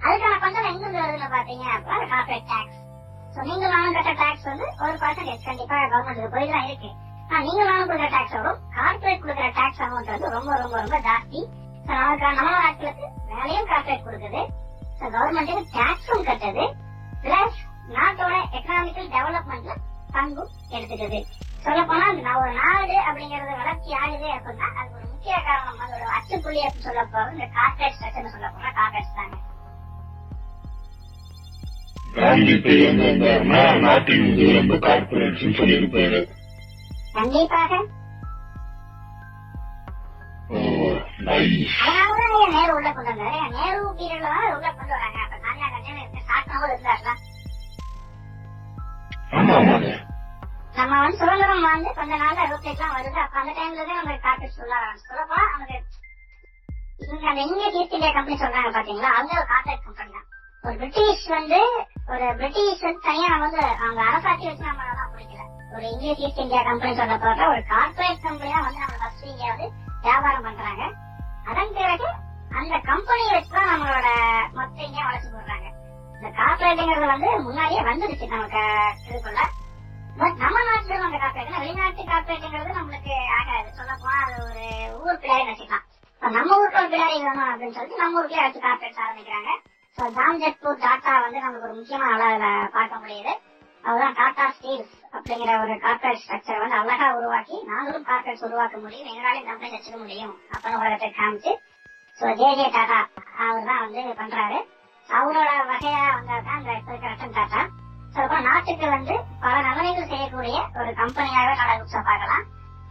அதுக்கான 0.02 0.34
பணம் 0.42 0.70
எங்க 0.72 0.86
வருதுன்னு 0.96 1.30
பாத்தீங்க 1.36 1.64
அப்படின்னா 1.74 2.08
கார்பரேட் 2.12 2.50
டாக்ஸ் 2.50 2.78
சோ 3.34 3.40
நீங்க 3.48 3.66
வாங்க 3.68 3.90
கட்ட 3.98 4.12
டாக்ஸ் 4.22 4.50
வந்து 4.50 4.66
ஒரு 4.84 4.96
பர்சன்டேஜ் 5.02 5.48
கண்டிப்பா 5.48 5.78
கவர்மெண்ட் 5.86 6.34
போய்தான் 6.36 6.68
இருக்கு 6.68 6.90
ஆனா 7.24 7.40
நீங்க 7.48 7.62
வாங்க 7.64 7.82
கொடுக்குற 7.84 8.10
டாக்ஸோட 8.16 8.48
கார்பரேட் 8.76 9.24
கொடுக்குற 9.24 9.48
டாக்ஸ் 9.58 9.82
அமௌண்ட் 9.86 10.12
வந்து 10.14 10.30
ரொம்ப 10.30 10.52
ரொம்ப 10.56 10.76
ரொம்ப 10.80 10.98
ஜாஸ்தி 11.08 11.42
நமக்கு 11.86 12.34
நம்ம 12.34 12.50
நாட்டுக்கு 12.50 13.06
வேலையும் 13.26 13.66
கார்பரேட் 13.66 14.06
கொடுக்குது. 14.06 14.40
கவர்மெண்ட்டுக்கு 15.00 15.64
டாக்ஸும் 15.76 16.26
கட்டுது. 16.28 16.64
பிளஸ் 17.22 17.58
நாட்டோட 17.94 18.34
எக்கனாமிக்கல் 18.58 19.12
டெவலப்மெண்ட்ல 19.16 19.74
பங்கும் 20.12 20.50
எடுத்துக்குது. 20.70 21.20
சொல்ல 21.62 21.84
போனா 21.84 22.36
ஒரு 22.38 22.52
நாடு 22.52 22.94
அப்படிங்கறது 23.08 23.56
வளர்ச்சி 23.56 23.92
ஆகுது 23.92 24.28
அப்படின்னா 24.36 24.68
அது 24.80 24.94
ஒரு 24.96 25.06
முக்கிய 25.06 25.42
காரணம். 25.46 25.80
அதோட 25.80 26.04
அச்சுப்புள்ளி 26.18 26.60
அப்படின்னு 26.64 26.88
சொல்ல 26.88 27.04
போறது 27.04 27.32
இந்த 27.32 27.48
கார்பரேட் 27.58 27.96
ஸ்ட்ரக்சர் 27.98 28.34
சொல்ல 28.36 28.50
போனா 28.50 28.70
கார்பரேட்ஸ் 28.80 29.16
தாங்க. 29.16 29.36
காந்தி 37.14 37.42
நேரு 42.52 42.72
உள்ள 42.76 42.88
கொண்டு 42.90 43.10
வந்தாரு 43.10 43.40
நேரு 43.56 43.80
பீரியட்ல 43.98 44.28
தான் 44.28 44.54
உள்ள 44.54 44.68
கொண்டு 44.70 44.94
வராங்க 44.94 45.18
அப்ப 45.24 45.36
தனியா 45.44 45.66
கண்டிப்பா 45.68 46.22
ஸ்டார்ட் 46.22 46.70
இருந்தாருல 46.70 47.12
நம்ம 50.76 50.98
வந்து 51.02 51.18
சுதந்திரம் 51.20 51.64
வந்து 51.66 51.90
கொஞ்ச 51.96 52.12
நாள்ல 52.16 52.40
எல்லாம் 52.42 52.94
வருது. 52.96 53.18
அப்ப 53.22 53.36
அந்த 53.40 53.52
டைம்ல 53.56 53.82
தான் 53.82 53.98
நம்ம 54.00 54.16
கார்பரேட் 54.24 54.58
சொல்ல 54.58 54.74
ஆரம்பிச்சு. 54.78 55.06
சொல்லப்போனா 55.08 55.44
நமக்கு 55.52 55.78
இவங்க 57.04 57.26
அந்த 57.30 57.40
இந்திய 57.44 57.68
ஈஸ்ட் 57.74 57.94
இந்தியா 57.96 58.12
கம்பெனி 58.12 58.36
சொல்றாங்க 58.42 58.70
பாத்தீங்களா? 58.76 59.10
அவங்க 59.16 59.32
ஒரு 59.36 59.48
கார்பரேட் 59.52 59.84
கம்பெனி 59.86 60.10
தான். 60.10 60.26
ஒரு 60.64 60.74
பிரிட்டிஷ் 60.80 61.26
வந்து 61.34 61.60
ஒரு 62.12 62.26
பிரிட்டிஷ் 62.38 62.84
வந்து 62.86 63.02
தனியா 63.08 63.30
வந்து 63.44 63.60
அவங்க 63.76 64.00
அரசாட்சி 64.08 64.48
வச்சு 64.48 64.64
நம்ம 64.64 64.82
பிடிக்கல 65.14 65.42
ஒரு 65.74 65.84
இந்திய 65.92 66.12
ஈஸ்ட் 66.20 66.42
இந்தியா 66.44 66.62
கம்பெனி 66.70 66.92
சொல்ல 67.00 67.16
போற 67.18 67.46
ஒரு 67.52 67.62
கார்பரேட் 67.72 68.24
கம்பெனி 68.26 68.52
தான் 68.52 68.66
வந்து 68.66 68.82
நம்ம 68.84 68.98
ஃபர்ஸ்ட் 69.02 69.26
இங்க 69.32 69.46
வியாபாரம் 70.02 70.42
பண்றாங்க. 70.42 70.82
அதன் 71.44 71.72
பிறகு 71.72 72.08
அந்த 72.58 72.78
கம்பெனியை 72.78 73.32
வச்சுதான் 73.36 73.70
நம்மளோட 73.72 74.08
மொத்த 74.52 74.82
இந்தியா 74.82 75.04
வளர்ச்சி 75.04 75.28
போடுறாங்க. 75.28 75.68
இந்த 76.14 76.28
கார்பரேட்டுங்கிறது 76.42 77.06
வந்து 77.06 77.40
முன்னாடியே 77.40 77.80
வந்துருச்சு 77.80 78.26
நமக்கு 78.26 78.62
இதுக்குள்ள. 79.08 79.42
பட் 80.16 80.36
நம்ம 80.36 80.58
நாட்டுல 80.60 80.98
அந்த 80.98 81.18
கார்பரேட் 81.18 81.58
வெளிநாட்டு 81.58 82.02
கார்பரேட்டுங்கிறது 82.02 82.78
நம்மளுக்கு 82.80 83.14
ஆகாது. 83.38 83.68
சொல்ல 83.72 83.92
போனா 84.02 84.18
அது 84.24 84.36
ஒரு 84.50 84.64
ஊர் 85.04 85.20
பிள்ளைன்னு 85.22 85.52
வச்சுக்கலாம். 85.52 85.86
இப்ப 86.14 86.30
நம்ம 86.30 86.58
ஊருக்கு 86.58 86.78
ஒரு 86.78 86.88
பிள்ளாடி 86.88 87.18
வேணும் 87.22 87.50
அப்படின்னு 87.50 87.76
சொல்லிட்டு 87.76 87.96
நம்ம 87.96 88.18
ஊருக்கே 88.18 88.38
அடுத்து 88.38 88.60
கார்பரேட் 88.60 89.04
ஆரம்பிக்கிறாங்க. 89.06 89.50
சோ 89.98 90.02
ஜாம்ஜெட்பூர் 90.18 90.82
டாட்டா 90.86 91.20
வந்து 91.20 91.40
நமக்கு 91.40 91.66
ஒரு 91.66 91.74
முக்கியமான 91.74 92.24
ஆளா 92.24 92.68
பார்க்க 92.72 92.96
முடியுது. 92.96 93.32
அதுதான் 93.84 94.16
டாடா 94.18 94.46
ஸ்டீல்ஸ் 94.56 94.96
அப்படிங்கிற 95.16 95.52
ஒரு 95.62 95.74
கார்பரேட் 95.84 96.20
ஸ்ட்ரக்சர் 96.22 96.60
வந்து 96.62 96.78
அழகா 96.80 97.06
உருவாக்கி 97.18 97.56
நாங்களும் 97.70 98.06
கார்பரேட்ஸ் 98.10 98.44
உருவாக்க 98.48 98.76
முடியும். 98.84 99.08
எங்களாலையும் 99.12 99.48
கம்பெனி 99.50 99.74
வச்சுக்க 99.76 99.98
முடியும் 100.04 100.34
அப்படின்னு 100.52 100.80
உலகத்தை 100.82 101.10
காமிச்சு 101.20 101.52
ஸோ 102.18 102.26
ஜே 102.40 102.48
ஜே 102.58 102.66
டாடா 102.76 103.00
அவர் 103.44 103.68
தான் 103.68 103.82
வந்து 103.84 104.02
பண்றாரு. 104.20 104.58
அவரோட 105.08 105.50
வகையா 105.72 106.02
வந்தாதான் 106.16 106.58
இந்த 106.60 106.72
இப்ப 106.78 106.90
இருக்கிற 106.92 107.12
ரத்தன் 107.12 107.36
டாடா 107.38 107.60
சொல்லப்போனா 108.14 108.46
நாட்டுக்கு 108.50 108.86
வந்து 108.96 109.14
பல 109.42 109.54
நலனைகள் 109.66 110.10
செய்யக்கூடிய 110.12 110.56
ஒரு 110.78 110.90
கம்பெனியாகவே 111.00 111.52
டாடா 111.60 111.74
குரூப்ஸை 111.80 112.02
பார்க்கலாம். 112.10 112.44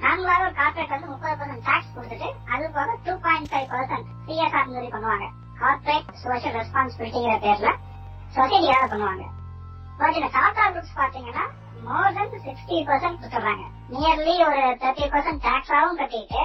நாங்களாக 0.03 0.43
ஒரு 0.45 0.53
கார்பரேட் 0.59 0.93
வந்து 0.95 1.11
முப்பது 1.13 1.35
பர்சன்ட் 1.39 1.65
டாக்ஸ் 1.69 1.95
கொடுத்துட்டு 1.95 2.29
அது 2.53 2.71
போக 2.77 2.95
two 3.07 3.15
point 3.25 3.49
five 3.51 3.67
percent 3.73 4.07
CSR 4.27 4.71
மாதிரி 4.75 4.91
பண்ணுவாங்க. 4.95 5.27
கார்பரேட் 5.61 6.13
சோஷியல் 6.23 6.57
ரெஸ்பான்சிபிலிட்டிங்கிற 6.59 7.35
பேர்ல 7.45 7.71
சொசைட்டியாக 8.37 8.87
பண்ணுவாங்க. 8.93 9.25
பட் 9.99 10.17
இந்த 10.19 10.29
டாடா 10.37 10.65
குரூப்ஸ் 10.73 10.97
பாத்தீங்கன்னா 10.99 11.45
மோர் 11.87 12.15
தென் 12.17 12.43
சிக்ஸ்டி 12.47 12.77
பர்சன்ட் 12.89 13.19
கொடுத்துறாங்க 13.21 13.63
நியர்லி 13.93 14.35
ஒரு 14.47 14.61
தேர்ட்டி 14.81 15.05
பர்சன்ட் 15.13 15.43
டாக்ஸாவும் 15.47 15.99
கட்டிட்டு 16.01 16.41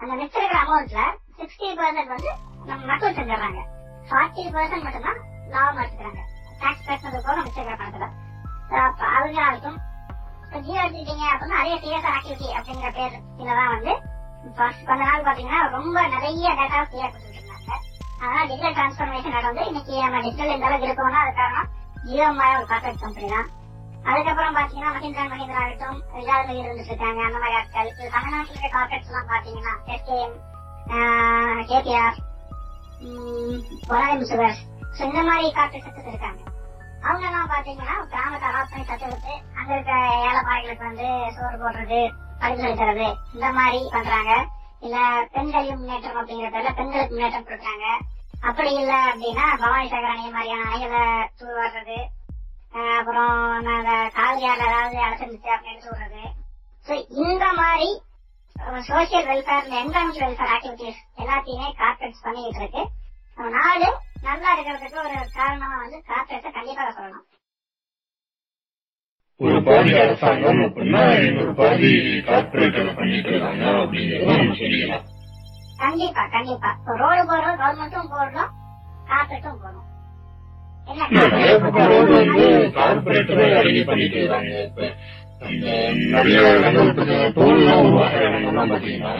அந்த 0.00 0.12
மிச்சம் 0.20 0.42
இருக்கிற 0.42 0.60
அமௌண்ட்ல 0.64 1.02
சிக்ஸ்டி 1.40 1.68
பர்சன்ட் 1.80 2.12
வந்து 2.14 2.30
நம்ம 2.68 2.82
மக்கள் 2.90 3.16
செஞ்சிடறாங்க. 3.18 3.60
ஃபார்ட்டி 4.08 4.42
பர்சன்ட் 4.54 4.84
மட்டும்தான் 4.86 5.20
லாபம் 5.52 5.80
எடுத்துக்கிறாங்க. 5.82 6.20
டாக்ஸ் 6.62 6.86
கட்டினது 6.88 7.20
போக 7.26 7.36
மிச்சம் 7.44 7.64
இருக்கிற 7.64 7.78
பணத்துல. 7.82 8.08
So, 8.70 8.76
அப்ப 8.88 9.02
இப்போ 10.44 10.60
ஜியோ 10.66 10.78
எடுத்துக்கிட்டீங்க 10.82 11.24
அப்படின்னா 11.32 11.58
நிறைய 11.58 11.74
சிஎஸ்ஆர் 11.82 12.14
ஆக்டிவிட்டி 12.16 12.48
அப்படிங்கிற 12.58 12.88
பேர் 12.96 13.12
இதுலதான் 13.40 13.72
வந்து 13.74 13.92
first 14.58 14.80
கொஞ்ச 14.88 15.02
நாள் 15.02 15.26
பாத்தீங்கன்னா 15.28 15.60
ரொம்ப 15.76 15.96
நிறைய 16.14 16.46
டேட்டா 16.60 16.80
ஃப்ரீயா 16.86 17.08
கொடுத்துட்டு 17.08 17.38
இருந்தாங்க. 17.40 17.70
அதனால 18.20 18.42
டிஜிட்டல் 18.50 18.76
டிரான்ஸ்பர்மேஷன் 18.78 19.36
நடந்து 19.38 19.62
இன்னைக்கு 19.70 19.94
நம்ம 20.04 20.20
டிஜிட்டல் 20.24 20.54
எந்த 20.54 20.66
அளவுக்கு 20.68 20.88
இருக்கோம்னா 20.88 21.22
அது 21.24 21.34
காரணம் 21.40 21.68
ஜியோ 22.06 22.26
மாதிரி 22.38 22.58
ஒரு 22.58 22.68
கார்பரேட் 22.70 23.02
கம்பெனி 23.04 23.28
தான் 23.34 23.48
அதுக்கப்புறம் 24.10 24.56
பாத்தீங்கன்னா 24.58 24.92
மஹிந்திரா 24.94 25.22
அண்ட் 25.24 25.32
மஹிந்திரா 25.34 25.62
ஆகட்டும் 25.64 25.98
ரிஜால் 26.18 26.52
இருந்துட்டு 26.60 26.92
இருக்காங்க 26.92 27.20
அந்த 27.26 27.38
மாதிரி 27.42 27.56
ஆட்கள் 27.60 27.90
இது 27.92 28.12
தமிழ்நாட்டில் 28.16 28.54
இருக்க 28.54 28.70
கார்பரேட்ஸ் 28.76 29.10
எல்லாம் 29.10 29.30
பாத்தீங்கன்னா 29.32 29.74
எஸ்கேஎம் 29.94 30.36
கேபிஆர் 31.70 32.18
பொலாயம் 33.90 34.28
சுகர்ஸ் 34.30 34.62
இந்த 35.08 35.20
மாதிரி 35.28 35.50
கார்பரேட்ஸ் 35.58 36.10
இருக்காங்க. 36.12 36.40
அவங்க 37.04 37.26
எல்லாம் 37.28 37.50
பாத்தீங்கன்னா 37.52 37.96
கிராமத்தை 38.12 38.46
அடாப்ட் 38.48 38.72
பண்ணி 38.72 38.86
தத்தெடுத்து 38.88 39.34
அங்க 39.58 39.70
இருக்க 39.74 39.92
ஏழைப்பாய்களுக்கு 40.26 40.88
வந்து 40.88 41.08
சோறு 41.36 41.56
போடுறது 41.62 42.00
படிப்பு 42.40 42.74
சொல்லி 42.82 43.08
இந்த 43.34 43.46
மாதிரி 43.58 43.78
பண்றாங்க. 43.94 44.32
இல்ல 44.86 44.96
பெண்களையும் 45.34 45.80
முன்னேற்றம் 45.80 46.18
அப்படிங்கிற 46.20 46.50
பேர்ல 46.54 46.72
பெண்களுக்கு 46.78 47.14
முன்னேற்றம் 47.14 47.46
கொடுக்குறாங்க. 47.48 47.86
அப்படி 48.40 48.70
இல்ல 48.74 48.92
அப்படின்னா 49.06 49.46
பவானி 49.60 49.88
சாகர் 49.88 50.12
அணை 50.12 50.28
மாதிரியான 50.30 50.66
அணைகளை 50.66 51.02
தூர்வாடுறது 51.40 51.98
ஆஹ் 52.72 52.96
அப்புறம் 52.98 53.32
அந்த 53.72 53.90
காவிரியால 54.16 54.68
ஏதாவது 54.68 54.98
அடைச்சிருந்துச்சு 55.06 55.50
அப்படின்னு 55.56 55.86
சொல்றது 55.88 56.22
சோ 56.86 56.92
இந்த 57.24 57.44
மாதிரி 57.58 57.88
social 58.88 59.28
welfare 59.28 59.68
environment 59.80 60.22
welfare 60.22 60.52
activities 60.54 61.00
எல்லாத்தையுமே 61.18 61.68
கார்பரேட்ஸ் 61.78 62.24
பண்ணிட்டு 62.24 62.60
இருக்கு. 62.60 62.82
நம்ம 63.38 63.50
நாடு 63.58 63.88
நல்லா 64.22 64.48
இருக்கிறதுக்கு 64.54 64.98
ஒரு 65.02 65.18
காரணமா 65.34 65.68
வந்து 65.76 65.98
கார்பரேட்ஸை 66.08 66.50
கண்டிப்பாக 66.50 66.90
சொல்லணும். 66.90 67.26
ஒரு 69.40 69.58
பாதி 69.62 69.92
அரசாங்கம் 69.98 70.60
அப்படின்னா 70.64 71.02
இன்னொரு 71.20 71.54
பாதி 71.54 71.90
கார்பரேட் 72.22 72.78
பண்ணிட்டு 72.98 73.30
இருக்காங்க 73.30 73.64
அப்படிங்கறத 73.82 74.32
நம்ம 74.32 74.58
சொல்லிக்கலாம் 74.58 75.06
கண்டிப்பா 75.80 76.22
கண்டிப்பா. 76.32 76.70
ரோடு 77.00 77.22
போடுறோம் 77.28 77.58
கவர்மெண்ட்டும் 77.60 78.10
போடுறோம் 78.12 78.50
கார்பரேட்டும் 79.08 79.60
போடுறோம். 79.62 79.86
என்ன? 80.88 81.06
நிறைய 81.14 81.50
வந்து 81.58 82.46
கார்பரேட் 82.76 83.30
தான் 83.32 83.86
பண்ணிட்டு 83.88 84.18
இருக்காங்க 84.18 84.52
இப்ப 84.66 84.82
அந்த 85.46 85.66
நிறைய 86.14 86.38
இடங்கள் 86.50 86.88
டோல் 87.36 87.60
எல்லாம் 87.60 87.82
உருவாக்குற 87.84 88.22
இடங்கள்லாம் 88.28 88.72
பாத்தீங்கன்னா 88.72 89.14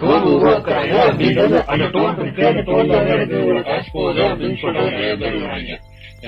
டோல் 0.00 0.26
உருவாக்குறாங்க 0.30 0.94
அப்படின்றது 1.06 1.58
அந்த 1.72 1.84
டோல் 1.94 2.18
இருக்கு 2.18 2.42
அந்த 2.48 2.62
டோல் 2.68 2.90
எனக்கு 3.06 3.36
இவ்வளவு 3.40 3.62
காசு 3.68 3.88
போகுது 3.94 4.22
அப்படின்னு 4.28 4.58
சொல்லிட்டு 4.62 4.90
நிறைய 4.90 5.14
பேர் 5.22 5.38
வராங்க 5.44 5.72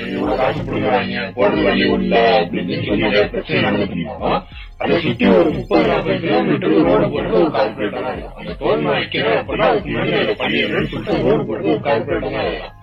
இவ்வளவு 0.08 0.38
காசு 0.40 0.60
கொடுக்குறாங்க 0.62 1.24
போடுற 1.36 1.60
வழி 1.66 1.84
உள்ள 1.96 2.12
அப்படின்னு 2.38 2.80
சொல்லி 2.82 3.04
நிறைய 3.06 3.24
பிரச்சனை 3.32 3.62
நடந்துட்டு 3.66 3.96
இருந்தாலும் 3.98 4.42
அதை 4.78 4.96
சுத்தி 5.02 5.24
ஒரு 5.32 5.50
முப்பது 5.54 5.86
நாற்பது 5.88 6.16
கிலோமீட்டர் 6.20 6.74
ரோடு 6.84 7.06
போட்டு 7.12 7.38
ஒரு 7.38 7.50
கார்பரேட்டா 7.54 8.00
தான் 8.00 8.14
இருக்கும் 8.14 8.38
அந்த 8.40 8.52
டோல் 8.60 8.82
நான் 8.82 8.98
அப்படின்னா 9.38 9.66
அதுக்கு 9.68 9.88
முன்னாடி 9.88 10.12
அதை 10.20 10.34
பண்ணிடுறேன்னு 10.40 10.90
சொல்லிட்டு 10.92 11.24
ரோடு 11.24 11.44
போட்டு 11.48 11.72
ஒரு 11.72 11.82
கார்பரேட்டா 11.86 12.30
தான் 12.30 12.48
இருக்கும் 12.48 12.74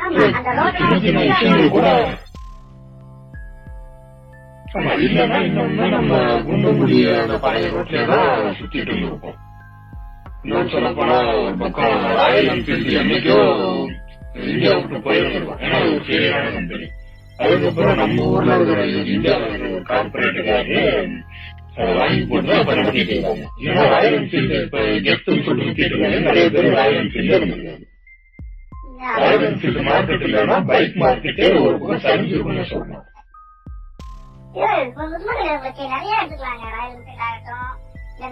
ஆமா 0.00 0.24
சின்ன 0.78 0.96
சின்ன 1.04 1.20
விஷயங்கள் 1.28 1.74
கூட 1.76 1.88
ஆமா 4.74 4.92
இல்லன்னா 5.02 5.38
இன்னொன்னு 5.46 5.86
நம்ம 5.92 6.14
குண்டுமுடி 6.46 6.96
அந்த 7.16 7.34
பழைய 7.40 7.66
ரோட்ல 7.74 8.00
தான் 8.08 8.28
சுத்திட்டு 8.56 8.90
இருந்திருப்போம். 8.90 9.36
இன்னும் 10.42 10.72
சொல்ல 10.72 10.88
போனா 10.96 11.14
ஒரு 11.38 11.54
பக்கம் 11.60 11.92
ராயல் 12.16 12.50
என்ஃபீல்டு 12.52 12.98
என்னைக்கோ 13.02 13.36
இந்தியா 14.46 14.72
விட்டு 14.76 14.98
போயிருந்திருக்கோம் 15.06 15.62
ஏன்னா 15.64 15.78
ஒரு 15.86 16.00
சரியான 16.08 16.50
கம்பெனி 16.50 16.86
அதுக்கப்புறம் 17.42 17.98
நம்ம 18.00 18.26
ஊர்ல 18.34 18.54
இருக்கிற 18.56 18.80
இந்தியாவில் 19.14 19.64
ஒரு 19.70 19.80
கார்பரேட்டுக்காரு 19.90 20.78
வாங்கி 21.98 22.20
போட்டு 22.30 22.52
நடத்திட்டு 22.74 23.14
இருக்காங்க? 23.14 23.46
ஏன்னா 23.68 23.84
ராயல் 23.94 24.16
என்ஃபீல்டு 24.18 24.58
இப்ப 24.64 24.80
இருக்காங்க. 25.90 26.18
நிறைய 26.28 26.50
பேர் 26.50 26.68
Royal 26.76 26.98
Enfield 27.00 27.32
Royal 29.22 29.46
Enfield 29.48 29.80
market 29.88 30.24
இல்லைன்னா 30.26 30.58
பைக் 30.70 30.94
மார்க்கெட்டே 31.02 31.48
ஒரு 31.64 31.76
பக்கம் 31.80 32.04
சரிஞ்சிருக்கும்னு 32.06 32.70
சொல்லணும் 32.72 33.04
நிறைய 35.94 36.12
எடுத்துக்கலாங்க. 36.20 36.66
ராயல் 36.76 36.94
என்ஃபீல்ட் 36.96 37.24
ஆகட்டும். 37.28 37.72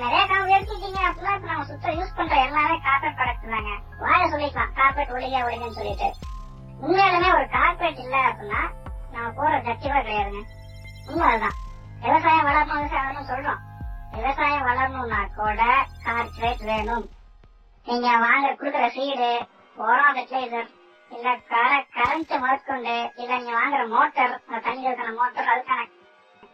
நிறைய 0.05 0.23
காம்பி 0.31 0.55
எடுத்துக்கிட்டீங்க 0.57 1.01
அப்படின்னா 1.09 1.33
இப்ப 1.37 1.49
நம்ம 1.51 1.65
சுத்தம் 1.71 1.97
யூஸ் 2.01 2.17
பண்ற 2.17 2.37
எல்லாமே 2.47 2.77
கார்பரேட் 2.87 3.19
ப்ராடக்ட் 3.21 3.53
தாங்க. 3.55 3.73
சொல்லிக்கலாம். 4.35 4.73
கார்பரேட் 4.79 5.15
ஒழிக 5.17 5.43
ஒழிங்கன்னு 5.49 5.79
சொல்லிட்டு. 5.81 6.11
உண்மையாலுமே 6.85 7.29
ஒரு 7.39 7.49
கார்பரேட் 7.57 8.01
இல்ல 8.05 8.17
அப்படின்னா 8.29 8.63
நான் 9.15 9.35
போற 9.37 9.53
கட்சிவா 9.61 9.99
கிடையாதுங்க. 9.99 10.43
உண்மை 11.09 11.27
அதுதான். 11.29 11.57
விவசாயம் 12.03 12.47
வளரணும் 12.47 12.79
விவசாயம் 12.79 13.07
வளரணும் 13.07 13.31
சொல்றோம். 13.31 13.61
விவசாயம் 14.15 14.67
வளரணும்னா 14.69 15.21
கூட 15.37 15.61
கார்பரேட் 16.07 16.65
வேணும். 16.71 17.05
நீங்க 17.87 18.09
வாங்க 18.25 18.49
கொடுக்குற 18.53 18.87
சீடு 18.97 19.29
உரம் 19.77 20.15
ஃபெர்டிலைசர் 20.17 20.71
இல்ல 21.11 21.29
கர 21.51 21.71
கரண்ட் 21.97 22.35
முதற்கொண்டு 22.43 22.93
இல்ல 23.21 23.33
நீங்க 23.39 23.55
வாங்குற 23.57 23.83
மோட்டார் 23.89 24.35
தண்ணிகளுக்கான 24.67 25.15
மோட்டார் 25.17 25.53
அதுக்கான 25.55 25.87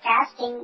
கேஸ்டிங் 0.02 0.60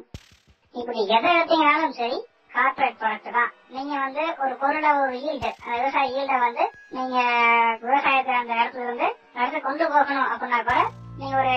இப்படி 0.74 1.00
எதை 1.16 1.28
எடுத்தீங்கனாலும் 1.34 1.98
சரி 1.98 2.18
கார்பரேட் 2.54 2.98
ப்ராடக்ட் 2.98 3.36
தான். 3.36 3.52
நீங்க 3.74 3.94
வந்து 3.98 4.24
ஒரு 4.42 4.54
பொருளை 4.60 4.90
ஒரு 5.02 5.14
ஈல்டு 5.22 5.50
விவசாய 5.70 6.16
ஈல்ட 6.16 6.34
வந்து 6.44 6.64
நீங்க 6.90 7.16
விவசாயத்தை 7.84 8.34
அந்த 8.40 8.52
இடத்துல 8.54 8.86
இருந்து 8.86 9.08
அடுத்து 9.36 9.60
கொண்டு 9.60 9.86
போகணும் 9.94 10.30
அப்படின்னா 10.32 10.60
கூட 10.62 10.80
நீங்க 11.18 11.34
ஒரு 11.40 11.54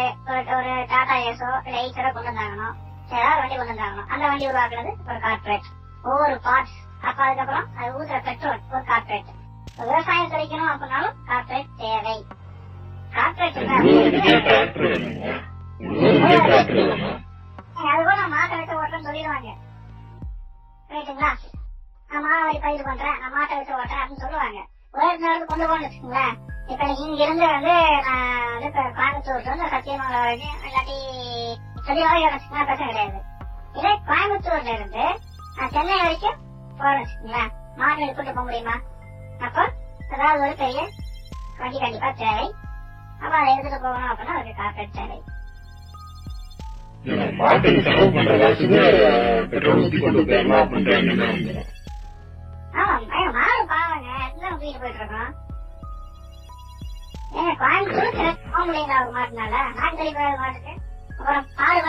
ஒரு- 0.55 0.85
டாடா 0.91 1.15
ஏஸோ 1.27 1.47
இல்ல 1.65 1.77
ஈச்சரோ 1.83 2.09
கொண்டு 2.09 2.29
வந்தாகணும் 2.31 2.75
ஏதாவது 3.11 3.39
வண்டி 3.41 3.55
கொண்டு 3.55 3.73
வந்தாகணும் 3.73 4.09
அந்த 4.11 4.23
வண்டி 4.27 4.49
உருவாக்குறது 4.49 4.91
ஒரு 5.07 5.19
கார்பரேட் 5.25 5.67
ஒவ்வொரு 6.03 6.35
பார்ட்ஸ் 6.45 6.77
அப்ப 7.03 7.19
அதுக்கப்புறம் 7.25 7.67
அது 7.77 7.89
ஊத்துற 7.97 8.19
பெட்ரோல் 8.27 8.61
ஒரு 8.71 8.83
கார்பரேட் 8.85 9.29
விவசாயம் 9.81 10.31
கிடைக்கணும் 10.31 10.71
அப்படின்னாலும் 10.71 11.17
கார்பரேட் 11.27 11.71
தேவை 11.79 12.17
கார்பரேட் 13.13 13.57
அது 17.83 18.01
கூட 18.03 18.21
மாட்டை 18.31 18.55
வச்சு 18.55 18.75
ஓட்டுறேன்னு 18.75 19.07
சொல்லிடுவாங்க 19.07 19.49
ரைட்டுங்களா 20.89 21.31
நான் 22.09 22.23
மானாவாரி 22.23 22.59
பயிர் 22.65 22.87
பண்றேன் 22.87 23.17
நான் 23.21 23.35
மாட்டை 23.35 23.55
வச்சு 23.57 23.73
ஓட்டுறேன் 23.75 24.01
அப்படின்னு 24.01 24.23
சொல்லுவாங்க 24.25 24.59
ஒரே 24.93 25.07
நேரத்துக்கு 25.15 25.51
கொண்டு 25.51 25.65
போகணும்னு 25.65 25.87
வச்சுக்கோங்களேன் 25.87 26.35
இப்ப 26.71 26.83
நீங்க 26.87 27.03
இங்க 27.05 27.23
இருந்து 27.25 27.45
வந்து 27.47 27.73
நான் 28.07 28.23
வந்து 28.51 28.67
இப்ப 28.69 28.81
கோயம்புத்தூர் 28.97 29.49
வந்து 29.51 29.71
சத்தியமங்கலம் 29.73 30.25
வரைக்கும் 30.25 30.65
இல்லாட்டி 30.67 30.97
சொல்லியாக 31.87 32.31
வச்சுக்கலாம் 32.33 32.67
பிரச்சனை 32.69 32.89
கிடையாது. 32.89 33.19
இதே 33.79 33.91
கோயம்புத்தூர்ல 34.09 34.73
இருந்து 34.77 35.03
நான் 35.57 35.73
சென்னை 35.75 35.97
வரைக்கும் 36.01 36.39
போறேன்னு 36.79 37.03
வச்சுக்கோங்களேன் 37.03 37.51
மாட்டு 37.79 38.03
எடுத்துட்டு 38.05 38.33
போக 38.33 38.45
முடியுமா? 38.47 38.75
அப்போ 39.39 39.63
ஏதாவது 40.13 40.43
ஒரு 40.45 40.55
பெரிய 40.61 40.81
வண்டி 41.59 41.77
கண்டிப்பா 41.79 42.11
தேவை. 42.21 42.45
அப்ப 43.21 43.33
அதை 43.39 43.49
எடுத்துட்டு 43.53 43.83
போகணும் 43.85 44.11
அப்படின்னா 44.11 44.37
அதுக்கு 44.39 44.61
கார்பரேட் 44.61 44.97
தேவை. 44.99 45.17
ஆமா 52.77 52.95
மாடு 53.37 53.61
பாவங்க 53.71 54.07
எல்லாம் 54.27 54.53
தூக்கிட்டு 54.53 54.81
போயிட்டு 54.81 55.01
இருக்கோம். 55.01 55.31
கோயம்புத்தூர் 57.59 58.17
சிறப்பு 58.17 58.65
ஒரு 58.97 59.11
மாட்டுனால 59.11 59.55
நாட்டு 59.73 60.03
மாட்டுக்கு 60.37 60.73
அப்புறம் 61.11 61.45
பால் 61.57 61.83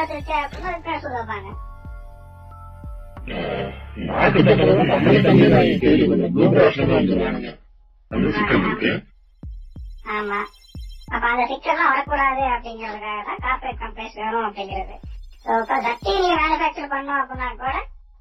ஆமா. 10.10 10.38
அப்ப 11.08 11.24
அந்த 11.26 11.44
சிக்கல்லாம் 11.46 11.90
வரக்கூடாது 11.90 12.42
அப்படிங்கறதுக்காக 12.48 13.20
தான் 13.24 13.42
கார்பரேட் 13.42 13.80
கம்பெனிஸ் 13.80 14.14
வேணும் 14.14 14.46
அப்படிங்கிறது. 14.46 14.94
இப்ப 15.38 15.78
தட்டி 15.80 16.12
நீங்க 16.16 16.36
மேனுபேக்சர் 16.40 16.92
பண்ணோம் 16.92 17.20
அப்படின்னா 17.20 17.48
கூட 17.56 17.74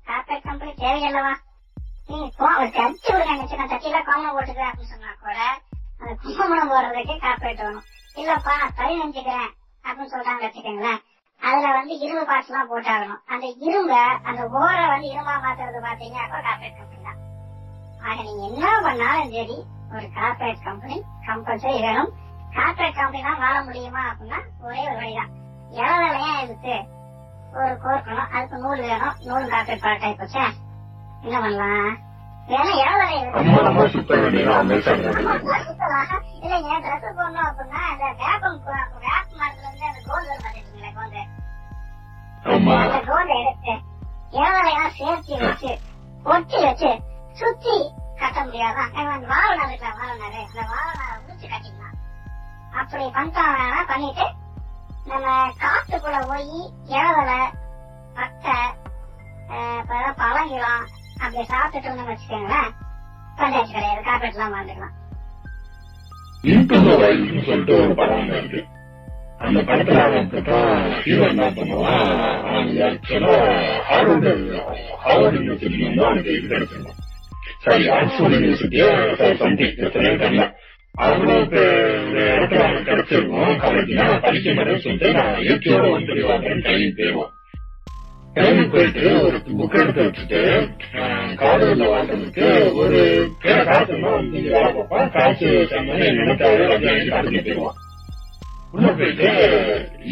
கார்பரேட் 0.07 0.43
கம்பெனி 0.43 0.73
தேவையல்லவா? 0.77 1.33
நீங்க 2.09 2.27
கோ- 2.37 2.57
ஒரு 2.59 2.69
தச்சு 2.71 3.13
சின்ன 3.47 3.65
தட்டில 3.65 4.01
கோமணம் 4.03 4.37
அப்படின்னு 4.63 4.91
சொன்னா 4.91 5.11
கூட 5.19 5.39
அந்த 6.01 6.13
கோமணம் 6.23 6.71
போடுறதுக்கு 6.71 7.15
கார்பரேட் 7.25 7.63
வேணும். 7.65 7.85
இல்லப்பா 8.15 8.53
நான் 8.59 8.75
தறி 8.75 8.93
நினைச்சுக்கிறேன் 9.01 9.49
அப்படின்னு 9.85 10.13
சொல்றாங்க 10.13 10.43
வச்சுக்கோங்களேன். 10.45 11.01
அதுல 11.41 11.71
வந்து 11.71 11.93
இரும்பு 11.99 12.23
பார்ட்ஸ் 12.29 12.49
எல்லாம் 12.51 12.69
போட்டாகணும். 12.71 13.21
அந்த 13.25 13.45
இரும்ப 13.67 13.95
அந்த 14.29 14.41
ஓரை 14.59 14.85
வந்து 14.87 15.07
இரும்பா 15.13 15.35
மாத்துறது 15.45 15.81
பாத்தீங்க 15.87 16.17
அப்ப 16.23 16.41
கார்பரேட் 16.47 16.79
கம்பெனி 16.79 17.03
தான். 17.03 17.19
ஆக 18.05 18.17
நீங்க 18.21 18.43
என்ன 18.49 18.81
பண்ணாலும் 18.81 19.33
சரி 19.35 19.57
ஒரு 19.95 20.07
கார்பரேட் 20.19 20.65
கம்பெனி 20.67 20.97
கம்பல்சரி 21.27 21.79
வேணும். 21.87 22.11
கார்பரேட் 22.55 22.99
கம்பெனி 22.99 23.23
தான் 23.23 23.41
வாழ 23.45 23.55
முடியுமா 23.63 24.03
அப்படின்னா 24.11 24.39
ஒரே 24.61 24.81
ஒரு 24.89 24.97
வழிதான். 25.01 25.31
இளவலையா 25.71 26.31
எடுத்து 26.43 26.75
ஒரு 27.59 27.73
கோர்க்கணும் 27.83 28.31
அதுக்கு 28.35 28.57
நூல் 28.57 28.83
வேணும் 28.89 29.15
நூல் 29.29 29.51
கார்பரேட் 29.53 29.85
பாட்டை 29.85 30.11
போச்சா. 30.13 30.45
என்ன 31.23 31.37
பண்ணலாம்? 31.39 31.93
நம்ம 32.47 33.87
சுத்த 33.87 34.11
இல்லைங்க 36.37 36.73
ட்ரெஸ் 36.83 37.07
போடணும் 37.09 37.47
அப்படின்னா 37.47 37.81
அந்த 37.91 38.05
வேப்பம் 38.19 38.59
வேப்ப 39.01 39.31
மரத்துல 39.39 39.65
இருந்து 39.65 39.87
அந்த 39.87 40.01
கோல் 40.07 40.29
பாத்துட்டீங்களா 40.35 40.91
கோந்து 40.97 41.23
ஆமா. 42.49 42.75
அந்த 42.83 42.99
கோலை 43.07 43.35
எடுத்து 43.41 43.73
இளவலையெல்லாம் 44.33 44.95
சேர்த்து 44.97 45.37
வச்சு 45.43 45.71
ஒட்டி 46.25 46.57
வச்சு 46.63 46.91
சுத்தி 47.35 47.75
கட்ட 48.19 48.37
முடியாதான் 48.45 48.91
அந்த 48.95 49.27
வாழநாள் 49.27 49.69
இருக்கா 49.69 49.91
வாழநாள் 49.99 50.37
அந்த 50.43 50.63
வாழநாள் 50.71 51.21
முடிச்சு 51.21 51.47
கட்டிக்கலாம். 51.47 51.95
அப்படி 52.73 53.05
பண்ணிட்டு 53.87 54.25
நம்ம 55.07 55.27
காட்டுக்குள்ள 55.59 56.19
போய் 56.27 56.49
இளவலை 56.93 57.41
பட்டை 58.15 58.57
ஏதாவது 59.57 60.13
பழங்கிலாம் 60.21 60.85
அப்படி 61.23 61.43
சாப்பிட்டுட்டு 61.53 62.09
வச்சுக்கோங்களேன். 62.11 62.69
பஞ்சாயத்து 63.39 63.73
கிடையாது 63.73 64.01
காப்பீட்டுலாம் 64.09 64.55
வாழ்ந்துக்கலாம் 64.55 64.95
சொல்லிட்டு 67.47 67.73
ஒரு 67.83 67.93
படம் 67.95 68.27
இருக்கு. 68.27 68.59
அந்த 69.45 69.59
படத்துல 69.67 69.99
அவன் 70.03 70.29
ஹீரோ 71.03 71.25
என்ன 71.27 71.49
பண்ணுவான்? 71.57 72.05
அவன் 72.49 72.69
ஹார்வர்டு 73.89 74.31
யூனிவர்சிட்டி 75.37 75.83
வந்து 75.83 76.05
அவனுக்கு 76.05 76.31
இது 76.37 76.47
கிடைச்சிருந்தான் 76.53 77.01
சாரி 77.65 77.85
ஆக்ஸ்போர்ட் 77.97 78.35
யூனிவர்சிட்டியோ 78.37 78.87
சம்திங் 79.41 79.75
தெரியல. 79.95 80.45
அவனுக்கு 81.05 81.35
ஒரு 81.35 82.23
இடத்துல 82.35 82.61
அவனுக்கு 82.65 82.91
கிடைச்சிருக்கும். 82.91 83.55
காலேஜ்ல 83.63 83.99
நான் 84.01 84.21
படிக்க 84.21 84.51
மாட்டேன்னு 84.51 84.83
சொல்லிட்டு 84.85 85.13
நான் 85.13 85.41
இயற்கையோட 85.45 85.91
வந்து 85.91 86.13
வாங்குறேன் 86.29 86.63
கிளம்பி 86.67 86.91
போயிடுவான் 86.99 87.33
கிளம்பி 88.37 88.63
போயிட்டு 88.67 89.03
ஒரு 89.21 89.37
புக் 89.49 89.75
எடுத்து 89.75 90.01
வச்சுட்டு 90.03 90.41
காலேஜ்ல 91.39 91.85
வாழ்றதுக்கு 91.91 92.47
ஒரு 92.79 92.99
காசு 93.67 93.93
போயிடுவான் 97.35 97.77
உள்ள 98.73 98.87
போயிட்டு 98.93 99.29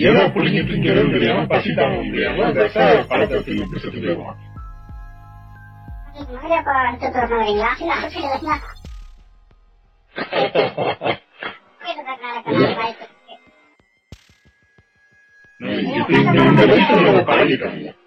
ஏதோ 0.06 0.22
புடிங்கி 0.34 0.62
திங்கிறதும் 0.64 1.14
தெரியாம 1.16 1.46
பசி 1.46 1.72
தாங்க 1.74 1.98
முடியாம 2.04 2.50
விஷ 2.58 2.78
பழத்தை 3.10 3.40
தின்னு 3.42 3.68
செத்து 3.76 3.98
போயிடுவான் 3.98 4.42
மாரியப்பா 6.34 6.74
அடுத்து 6.82 7.08
தரணும் 17.56 18.05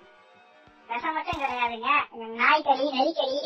நாய்க்கடி 2.58 2.84
நெறிக்கடி 2.92 3.38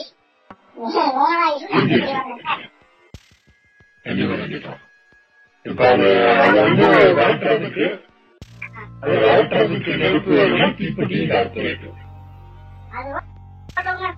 கண்டிப்பா 4.05 4.37
கண்டிப்பா 4.37 4.73
இப்ப 5.65 5.81
அது 5.89 6.07
அது 6.43 6.57
வந்து 6.61 6.87
வளர்த்துறதுக்கு 7.19 7.87
அது 9.03 9.15
வளர்த்துறதுக்கு 9.25 9.93
நெருப்பு 9.97 10.31
வேணும்னா 10.31 10.69
தீப்பெட்டி 10.79 11.19
அர்த்தம் 11.33 11.65
இருக்கு. 11.65 11.91
அது 12.93 13.11
குளங்கள் 13.77 14.17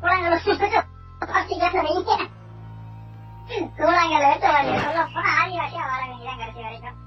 கூழாங்கல் 3.79 4.27
எடுத்து 4.27 4.49
வரீங்க 4.49 4.79
சொல்ல 4.85 5.03
போனா 5.07 5.31
ஆதிவாசியா 5.41 5.85
வாழ 5.89 6.03
வேண்டியதான் 6.03 6.41
கடைசி 6.41 6.63
வரைக்கும். 6.67 6.99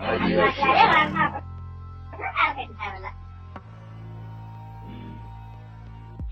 ஆதிவாசியாவே 0.00 0.84
வரணும் 0.92 1.24
அப்படின்னு 1.24 1.48
கார்பரேட் 2.36 2.78
தேவையில்ல. 2.80 3.08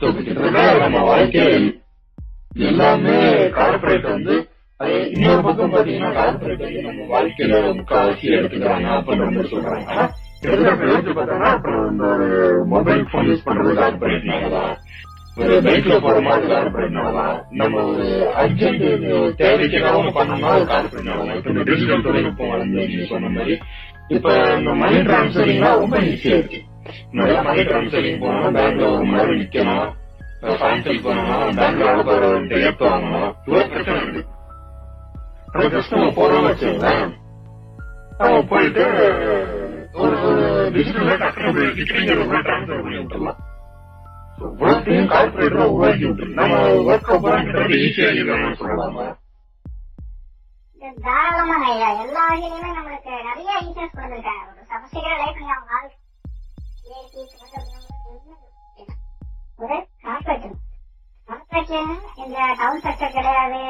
நம்ம 0.01 0.99
வாழ்க்கையில் 1.03 1.69
எல்லாமே 2.67 3.17
கார்பரேட் 3.51 4.07
வந்து 4.09 4.35
இன்னொரு 5.11 5.43
பக்கம் 5.43 5.73
பாத்தீங்கன்னா 5.73 6.11
கார்பரேட் 6.15 6.63
வந்து 6.63 6.83
நம்ம 6.83 7.07
வாழ்க்கையில 7.11 7.57
முக்காவாசி 7.79 8.27
எடுத்துக்கிறாங்க 8.33 8.89
அப்படின்ற 8.97 9.27
மாதிரி 9.27 9.49
சொல்றாங்க. 9.49 9.89
பார்த்தோம்னா 11.11 11.49
அப்புறம் 11.49 11.91
இந்த 11.91 12.07
மொபைல் 12.67 13.05
போன் 13.13 13.27
யூஸ் 13.27 13.47
பண்றது 13.47 13.73
கார்பரேட்னாலதான் 13.75 14.75
ஒரு 15.37 15.57
பைக்ல 15.63 16.01
போற 16.01 16.21
மாதிரி 16.21 16.47
கார்பரேட்னாலதான் 16.53 17.37
நம்ம 17.53 17.83
ஒரு 17.85 18.07
அர்ஜென்ட் 18.37 18.85
தேவைக்காகவும் 19.39 20.17
பண்ணோம்னா 20.17 20.53
அது 20.53 20.65
கார்பரேட்னாலதான் 20.67 21.37
இப்ப 21.37 21.51
இந்த 21.51 21.63
டிஜிட்டல் 21.63 22.03
தொழில்நுட்பம் 22.03 22.49
வளர்ந்து 22.49 22.87
நீங்க 22.87 23.05
சொன்ன 23.05 23.29
மாதிரி 23.29 23.57
இப்ப 24.09 24.29
இந்த 24.59 24.73
மணி 24.75 24.97
டிரான்ஸ்ஃபரிங்லாம் 25.03 25.79
ரொம்ப 25.79 25.99
ஈஸியா 26.07 26.37
இருக்கு 26.37 26.61
முன்னாடி 27.09 27.37
மணி 27.43 27.63
டிரான்ஸ்ஃபரிங் 27.65 28.21
போனா 28.21 28.51
பேங்க்ல 28.57 28.89
நிக்கணும் 29.35 29.89
ஃபைனான்சியல் 30.55 31.05
போனோம்னா 31.05 31.39
பேங்க்ல 31.59 31.93
இவ்வளவு 33.47 33.71
பிரச்சனை 33.71 34.01
இருக்கு 34.03 34.25
ஆனா 35.53 35.67
ஜஸ்ட் 35.75 35.95
நம்ம 35.95 36.11
வச்சுங்களேன் 36.47 37.13
போயிட்டு 38.49 38.85
ஒரு 39.95 40.17
டிஜிட்டல் 40.73 41.09
விட்டுலாம் 42.97 43.39
கார்பரேட்டரா 45.09 45.65
உருவாக்கி 45.69 46.09
நம்ம 46.35 46.59
ஒர்க் 46.89 47.15
அப்புறம் 47.15 47.73
ஈஸியா 47.79 48.11
சொல்லலாமா 48.61 49.07
ஐயா 51.69 51.89
எல்லா 52.03 52.23
வகையிலுமே 52.27 52.69
நம்மளுக்கு 52.77 53.15
நிறைய 53.29 53.51
ஈஸியஸ் 53.61 53.97
கொடுத்துருக்காங்க 53.97 54.45
ஒரு 54.51 54.63
சபசிக்கிற 54.71 55.15
லைஃப் 55.23 55.41
நீங்க 55.41 55.55
அவங்க 55.57 55.75
ஒரு 59.61 59.77
கார்பரேட் 60.05 60.47
கார்பரேட் 61.29 61.73
இந்த 62.23 62.39
டவுன் 62.61 62.83
செக்டர் 62.85 63.17
கிடையாது 63.17 63.63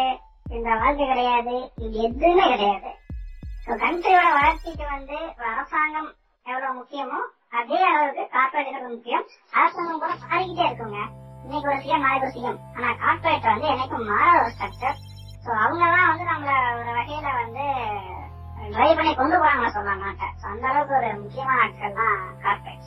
இந்த 0.46 0.68
வாழ்க்கை 0.80 1.06
கிடையாது 1.06 1.54
இது 1.78 1.96
எதுவுமே 2.06 2.44
கிடையாது 2.52 2.90
ஸோ 3.64 3.78
கண்ட்ரியோட 3.82 4.28
வளர்ச்சிக்கு 4.36 4.84
வந்து 4.92 5.16
அரசாங்கம் 5.48 6.10
எவ்வளவு 6.46 6.76
முக்கியமோ 6.78 7.20
அதே 7.58 7.80
அளவுக்கு 7.88 8.24
கார்பரேட் 8.36 8.88
முக்கியம் 8.88 9.26
அரசாங்கம் 9.54 10.02
கூட 10.02 10.12
மாறிக்கிட்டே 10.24 10.68
இருக்குங்க 10.68 11.00
இன்னைக்கு 11.44 11.68
ஒரு 11.70 11.80
சிஎம் 11.82 12.06
நாளைக்கு 12.06 12.26
ஒரு 12.26 12.36
சிஎம் 12.36 12.60
ஆனா 12.76 12.90
கார்பரேட் 13.02 13.52
வந்து 13.52 13.72
என்னைக்கும் 13.72 14.08
மாறாத 14.10 14.38
ஒரு 14.42 14.54
ஸ்ட்ரக்சர் 14.54 14.96
சோ 15.44 15.50
அவங்க 15.62 15.84
தான் 15.88 16.08
வந்து 16.10 16.30
நம்மள 16.30 16.52
ஒரு 16.74 16.92
வகையில 16.92 17.28
வந்து 17.42 17.66
டிரைவ் 18.70 18.96
பண்ணி 18.96 19.12
கொண்டு 19.14 19.36
போறாங்க 19.36 19.68
சொல்லலாம் 19.74 20.04
நாட்டை 20.04 20.28
அந்த 20.48 20.64
அளவுக்கு 20.70 20.96
ஒரு 20.98 21.10
முக்கியமான 21.20 21.60
ஆட்கள் 21.64 21.98
தான் 22.00 22.16
கார்பரேட் 22.42 22.86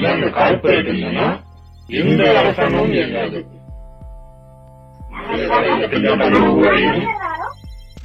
அதாவது 0.00 0.28
கார்பரேட் 0.30 0.90
இல்லைன்னா 0.90 1.26
எந்த 1.94 2.22
அரசாங்கமும் 2.38 2.92
இயங்காது 2.92 3.40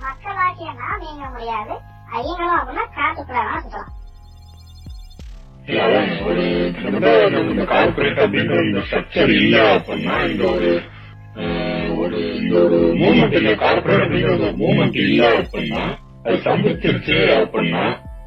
மக்களாட்சியன்னா 0.02 0.90
ஒரு 6.26 6.44
இந்த 7.52 7.64
கார்பரேட் 7.66 8.20
அப்படின்ற 8.20 8.58
இந்த 8.66 8.80
ஸ்ட்ரக்சர் 8.80 9.32
இல்ல 9.36 9.56
அப்படின்னா 9.76 10.16
இந்த 10.28 10.44
ஒரு 10.52 10.72
ஒரு 11.98 12.20
இந்த 12.36 12.56
ஒரு 12.60 12.80
மூமெண்ட் 12.96 13.38
இல்ல 13.38 13.54
கார்பரேட் 13.56 14.04
அப்படின்ற 14.04 14.34
ஒரு 14.34 14.50
இல்ல 15.00 15.24
அப்படின்னா 15.38 15.84
அது 16.24 16.38
சந்திச்சிருச்சு 16.46 17.18
அப்படின்னா 17.38 17.86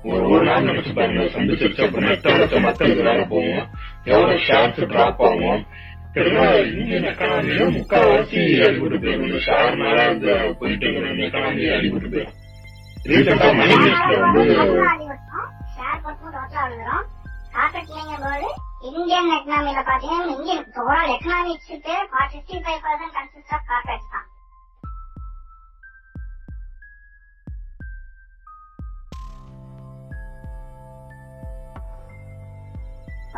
ஒரு 0.09 0.25
ஒரு 0.31 0.45
நாள் 0.45 0.67
நினைச்சு 0.67 0.93
பாருங்க. 0.95 1.23
சந்திச்சிருச்சு 1.35 1.85
அப்படின்னா 1.85 2.11
எத்தனை 2.11 2.37
லட்சம் 2.39 2.67
மக்களுக்கு 2.67 3.03
வேலை 3.03 3.25
போகும் 3.25 3.63
எவ்வளவு 4.05 4.39
ஷேர்ஸ் 4.47 4.81
டிராப் 4.93 5.23
ஆகும்? 5.29 5.63
இந்தியன் 6.75 7.09
எக்கானமியில 7.11 7.65
முக்கால்வாசி 7.75 8.39
அடிபட்டு 8.67 8.99
போயிடும். 9.03 9.27
இந்த 9.27 9.41
ஷேர்னால 9.47 9.99
இந்த 10.15 10.29
போயிட்டு 10.61 10.87
எக்கானமி 11.27 11.67
அடிபட்டு 11.77 12.11
போயிடும். 12.15 12.37
ரீசெண்டா 13.11 13.49
மணி 13.59 13.77
லிஸ்ட்ல 13.83 14.17
வந்து 14.23 14.45
ஷேர் 15.75 16.01
இந்தியன் 18.89 19.31
எக்கனாமில 19.37 19.81
பாத்தீங்கன்னா 19.87 20.35
Indian 20.35 20.65
overall 20.81 21.13
எக்கனாமிக்ஸுக்கு 21.15 21.95
fifty 22.11 22.57
five 22.65 22.83
percent 22.85 23.15
consist 23.17 23.55
of 23.57 23.67
corporates 23.71 24.13
தான் 24.13 24.28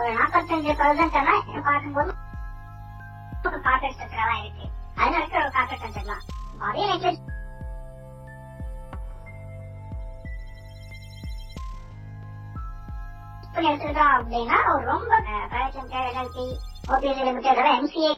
ஒரு 0.01 0.11
நாற்பத்தஞ்சு 0.17 0.73
பர்சன்ட் 0.81 1.17
பார்க்கும்போது 1.65 2.13
கார்பரேட் 3.65 3.97
ஸ்ட்ரக்சரா 3.97 4.35
இருக்கு. 4.41 4.65
அதனால 4.97 5.21
இருக்கிற 5.21 5.43
ஒரு 5.43 5.53
கார்பரேட் 5.53 5.87
அதே 6.63 6.85
எடுத்துக்கிட்டோம் 13.63 14.15
அப்படின்னா 14.17 14.59
ரொம்ப 14.85 15.11
லிமிடெட் 15.21 16.45
ஓபிஎஸ் 16.89 17.23
லிமிடெட் 17.23 17.61
எம்சிஏ 17.73 18.13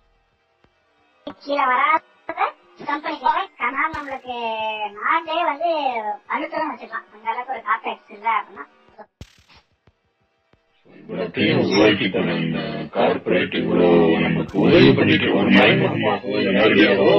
கீழே 1.42 1.64
வராத 1.71 2.01
கம்பெனி 2.83 3.18
ஆனா 3.66 3.83
நம்மளுக்கு 3.95 4.37
நாடே 4.99 5.38
வந்து 5.45 5.71
அழுத்தம் 6.27 6.71
வச்சுக்கலாம் 6.71 7.09
அந்த 7.14 7.27
அளவுக்கு 7.31 7.55
ஒரு 7.55 7.64
கார்பரேட் 7.68 8.14
இல்ல 8.16 8.29
அப்படின்னா. 8.38 8.64
இவ்வளத்தையும் 11.03 11.61
உருவாக்கி 11.62 12.07
தர 12.09 12.35
இந்த 12.38 12.61
கார்பரேட் 12.95 13.55
இவ்வளவு 13.55 14.19
நமக்கு 14.19 14.55
உதவி 14.59 14.91
பண்ணிட்டு 14.93 15.29
ஒரு 15.35 15.51
மறைமுகமாகவோ 15.51 16.37
நேரடியாகவோ 16.49 17.17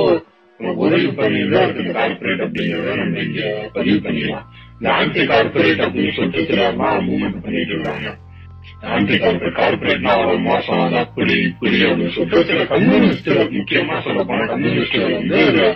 உதவி 0.79 1.07
பண்ணிதான் 1.17 1.63
இருக்கு 1.65 1.83
இந்த 1.83 1.93
கார்பரேட் 1.99 2.43
அப்படிங்கறத 2.45 2.95
நம்ம 2.95 3.19
இங்க 3.19 3.41
பதிவு 3.73 3.97
பண்ணிடலாம். 3.99 4.45
இந்த 4.77 4.89
ஆன்டி 4.93 5.23
கார்பரேட் 5.23 5.83
அப்படின்னு 5.85 6.13
சொல்லிட்டு 6.15 6.41
சிலமா 6.49 6.89
மூவ்மெண்ட் 7.07 7.43
பண்ணிட்டு 7.43 7.73
இருக்காங்க. 7.73 8.09
ஆன்டி 8.93 9.15
கார்பரேட் 9.17 9.59
கார்பரேட்னா 9.59 10.11
அவ்வளவு 10.15 10.39
மோசம் 10.47 10.81
அது 10.81 10.97
அப்படி 10.97 11.35
இப்படி 11.41 11.77
அப்படின்னு 11.83 12.15
சொல்லிட்டு 12.15 12.45
சில 12.45 12.63
கம்யூனிஸ்டுகள் 12.65 13.53
முக்கியமா 13.57 13.97
சொல்ல 14.01 14.23
போன 14.23 14.45
கம்யூனிஸ்டுகள் 14.45 15.17
வந்து 15.19 15.37
இதுல 15.45 15.67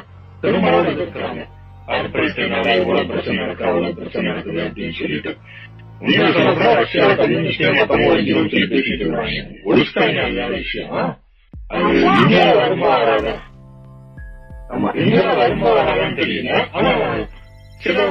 பெரும்பாலும் 0.41 0.91
இருக்கிறாங்க 0.95 1.43
கார்பரேட்னால 1.87 2.77
இவ்வளவு 2.81 3.09
பிரச்சனை 3.11 3.43
இருக்கு 3.45 3.65
அவ்வளவு 3.65 3.97
பிரச்சனை 3.99 4.27
இருக்குது 4.33 4.61
அப்படின்னு 4.67 4.97
சொல்லிட்டு. 5.01 5.33
உண்மையா 5.99 6.27
விஷயம் 10.55 10.91
அது 10.93 12.05
தெரியல 16.17 16.51
ஆனா 16.71 16.91
சில 17.81 18.05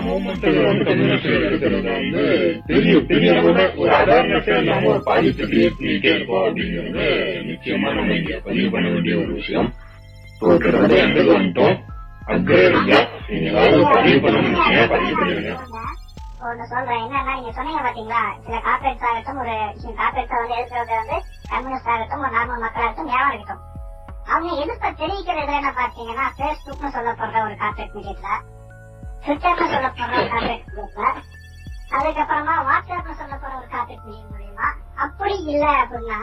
வந்து 0.66 0.84
கம்யூனிஸ்ட் 0.84 1.26
இருக்கிறது 1.40 1.88
வந்து 1.88 2.22
பெரிய 2.66 2.96
பெரிய 3.02 3.30
ஒரு 3.76 3.90
அவேர்னஸ் 3.96 4.50
இல்லாம 4.52 4.88
ஒரு 4.88 5.02
பாதிப்பு 5.02 5.48
கிரியேட் 5.50 5.78
பண்ணிட்டே 5.78 6.12
இருக்கோம் 6.14 6.44
அப்படிங்கிறது 6.46 7.06
நிச்சயமா 7.46 7.90
நம்ம 7.94 8.14
இங்க 8.14 8.38
பதிவு 8.44 8.68
பண்ண 8.70 8.86
வேண்டிய 8.88 9.16
ஒரு 9.16 9.32
விஷயம் 9.32 9.70
இப்போ 10.30 10.54
கிட்டத்தட்ட 10.54 10.96
எந்த 11.02 11.20
வந்துட்டோம் 11.30 11.76
அப்கிரேட் 12.26 12.92
ஏதாவது 13.40 13.82
பதிவு 13.94 14.18
பண்ணணும்னு 14.20 14.86
பதிவு 14.88 15.16
பண்ணிருங்க 15.18 15.54
ஒண்ணு 16.50 16.64
சொல்றேன். 16.72 17.02
என்னன்னா 17.04 17.32
நீங்க 17.38 17.52
சொன்னீங்க 17.56 17.80
பாத்தீங்களா? 17.86 18.20
சில 18.46 18.56
கார்பரேட்ஸ் 18.66 19.06
ஆகட்டும் 19.08 19.40
ஒரு 19.42 19.54
கார்பரேட்ஸ் 20.00 20.36
வந்து 20.36 20.56
எதிர்க்கிறது 20.56 20.94
வந்து 21.00 21.16
கம்யூனிஸ்ட் 21.52 21.90
ஆகட்டும் 21.94 22.22
ஒரு 22.24 22.32
நார்மல் 22.36 22.62
மக்களாகட்டும் 22.64 23.12
யாரும் 23.14 23.32
இருக்கட்டும். 23.32 23.62
அவங்க 24.32 24.52
எதிர்ப்ப 24.62 24.90
தெரிவிக்கிறது 25.00 25.52
என்ன 25.60 25.70
பாத்தீங்கன்னா 25.80 26.26
பேஸ்புக்னு 26.38 26.94
சொல்லப்படுற 26.96 27.42
ஒரு 27.46 27.56
கார்பரேட் 27.62 27.96
மீடியத்துல 27.96 28.30
ட்விட்டர்னு 29.24 29.68
சொல்லப்படுற 29.74 30.16
ஒரு 30.22 30.30
கார்பரேட் 30.34 30.66
மீடியத்துல 30.70 31.08
அதுக்கப்புறமா 31.96 32.54
வாட்ஸ்அப்னு 32.68 33.20
சொல்லப்படுற 33.20 33.54
ஒரு 33.60 33.68
கார்பரேட் 33.74 34.06
மீடியம் 34.06 34.32
மூலியமா 34.32 34.68
அப்படி 35.04 35.36
இல்ல 35.52 35.64
அப்படின்னா 35.82 36.18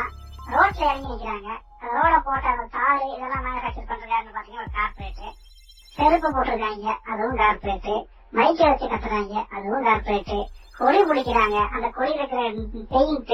ரோட்ல 0.53 0.83
இறங்கி 0.89 1.11
நிக்கிறாங்க. 1.11 1.49
ரோட 1.93 2.13
போட்ட 2.25 2.47
அந்த 2.53 2.65
தாறு 2.75 3.05
இதெல்லாம் 3.15 3.45
மேனுஃபேக்சர் 3.45 3.89
பண்றாருன்னு 3.91 4.35
பாத்தீங்கன்னா 4.37 4.65
ஒரு 4.65 4.73
கார்பரேட் 4.79 5.39
செருப்பு 5.97 6.29
போட்டிருக்காங்க. 6.35 6.89
அதுவும் 7.11 7.39
கார்பரேட் 7.41 7.89
மைக்க 8.33 8.61
வச்சு 8.63 8.85
கத்துறாங்க 8.87 9.35
அதுவும் 9.55 9.85
கார்பரேட் 9.85 10.33
கொடி 10.79 10.99
பிடிக்கிறாங்க. 11.01 11.57
அந்த 11.73 11.87
கொடி 11.89 12.11
இருக்கிற 12.11 12.41
பெயிண்ட் 12.91 13.33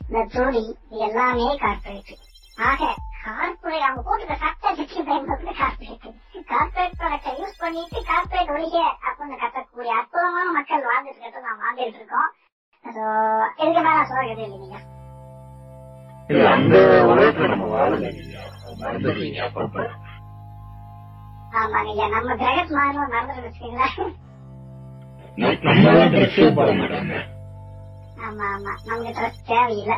இந்த 0.00 0.24
துணி 0.32 0.62
இது 0.84 1.04
எல்லாமே 1.06 1.46
கார்பரேட் 1.56 2.12
ஆக 2.58 2.80
கார்பரேட் 3.24 3.86
அவங்க 3.86 4.02
போட்டுக்க 4.02 4.34
சட்டத்துக்கு 4.42 4.98
பயன்படுத்த 5.04 5.52
கார்பரேட் 5.60 6.06
கார்பரேட் 6.50 6.98
ப்ராடக்டை 6.98 7.32
யூஸ் 7.40 7.60
பண்ணிட்டு 7.60 8.00
கார்பரேட் 8.02 8.52
ஒழிக 8.54 8.76
அப்படின்னு 9.04 9.36
கத்தக்கூடிய 9.36 9.92
அற்புதமான 9.92 10.46
மக்கள் 10.52 10.88
வாழ்ந்துட்டு 10.88 11.14
இருக்கிறது 11.14 11.48
நான் 11.48 11.62
வாழ்ந்துட்டு 11.64 12.00
இருக்கோம். 12.00 12.30
So, 12.84 13.04
இதுக்கு 13.60 13.82
மேல 13.82 14.00
எதுவும் 14.24 14.48
இல்லைங்க. 14.48 14.78
இல்ல 16.28 16.48
அந்த 16.50 16.76
உலகத்துல 17.10 17.48
நம்ம 17.48 17.70
அப்பப்ப. 19.44 19.78
ஆமாங்க 21.56 22.08
நம்ம 22.08 22.34
ஜெகத் 22.34 22.76
மாறணும் 22.76 23.12
மறந்துட்டு 23.12 23.46
வச்சுக்கீங்களேன். 23.46 24.12
நம்ம- 25.36 25.58
நம்ம 25.62 25.92
தான் 25.94 26.12
ட்ரெஸ்ஸே 26.12 26.54
போட 26.54 26.70
மாட்டாங்க 26.72 27.14
ஆமா 28.18 28.44
ஆமா. 28.48 28.72
நமக்கு 28.86 29.12
ட்ரெஸ் 29.16 29.40
தேவையில்லை. 29.46 29.96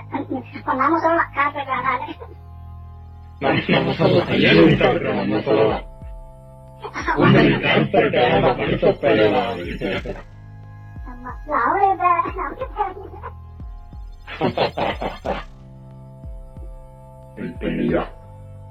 நம்ம 0.67 1.01
சொல்லலாம். 1.01 1.33
கார்பரேட் 1.37 1.71
வேணாலும் 1.71 2.15
நம்ம 3.69 3.93
சொல்லலாம். 3.93 4.31
ஏழு 4.41 4.61
விட்டா 4.67 4.89
இருக்கிறோம் 4.91 5.17
நம்ம 5.17 5.41
சொல்லலாம். 5.41 5.85
உங்களுக்கு 7.17 7.59
கார்பரேட் 7.67 8.17
யாரா 8.21 8.51
படிச்ச 8.55 8.93
பையனா 9.03 9.43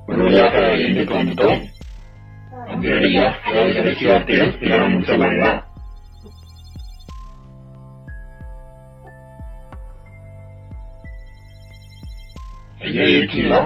வழியாக 0.08 0.56
எங்களுக்கு 0.78 1.14
வந்துட்டோம் 1.14 1.62
அப்படியா 2.68 3.06
ஏதாவது 3.46 3.74
கடைசி 3.74 4.06
வார்த்தைகள் 4.06 4.54
இதெல்லாம் 4.58 5.62
ஐயா 12.96 13.18
இருக்கீங்களா 13.18 13.60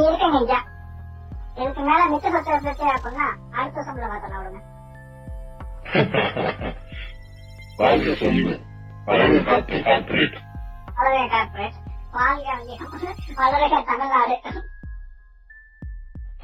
இருக்குங்க 0.00 0.38
ஐயா. 0.40 0.58
இதுக்கு 1.56 1.82
மேல 1.82 2.00
மிச்ச 2.10 2.26
சொத்து 2.34 2.50
இருந்துச்சு 2.52 2.86
அப்படின்னா 2.94 3.26
அடுத்த 3.56 3.82
சம்பளம் 3.82 4.12
பார்த்தலாம் 4.12 4.42
விடுங்க 4.42 4.64
வாழ்க்கை 7.78 8.14
சொல்லு 8.16 8.54
வளர்ந்து 9.06 9.40
காத்து 9.44 9.76
கார்பரேட் 9.82 10.36
வளரக 10.96 11.26
கார்பரேட் 11.28 11.76
வாழ்க 12.12 12.48
வளரக. 13.38 13.80
தமிழ்நாடு. 13.90 14.36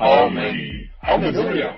ஆமென். 0.09 0.62
ஹalleluya 1.05 1.70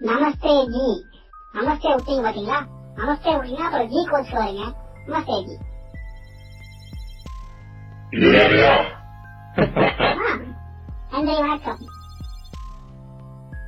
நமஸ்தே 0.00 0.52
ஜி. 0.74 0.84
நமஸ்தே 1.54 1.90
விட்டீங்க 1.94 2.22
பாத்தீங்களா? 2.26 2.58
நமஸ்தே 2.94 3.32
விட்டீங்கன்னா 3.32 3.66
அப்புறம் 3.68 3.90
ஜி 3.92 4.00
கோச் 4.10 4.32
வரீங்க 4.34 4.64
நமஸ்தே 5.06 5.38
ஜி. 5.48 5.56
இது 8.12 8.28
வேறையா 8.30 8.72
ஆ, 9.56 9.64
நன்றி 11.12 11.34
வணக்கம் 11.40 11.80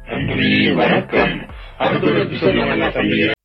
நன்றி 0.08 0.48
வணக்கம் 0.74 1.34
அடுத்த 1.78 2.04
ஒரு 2.06 2.20
எபிசோட்ல 2.24 2.66
நான் 2.74 2.96
சந்திக்கிறேன் 2.96 3.38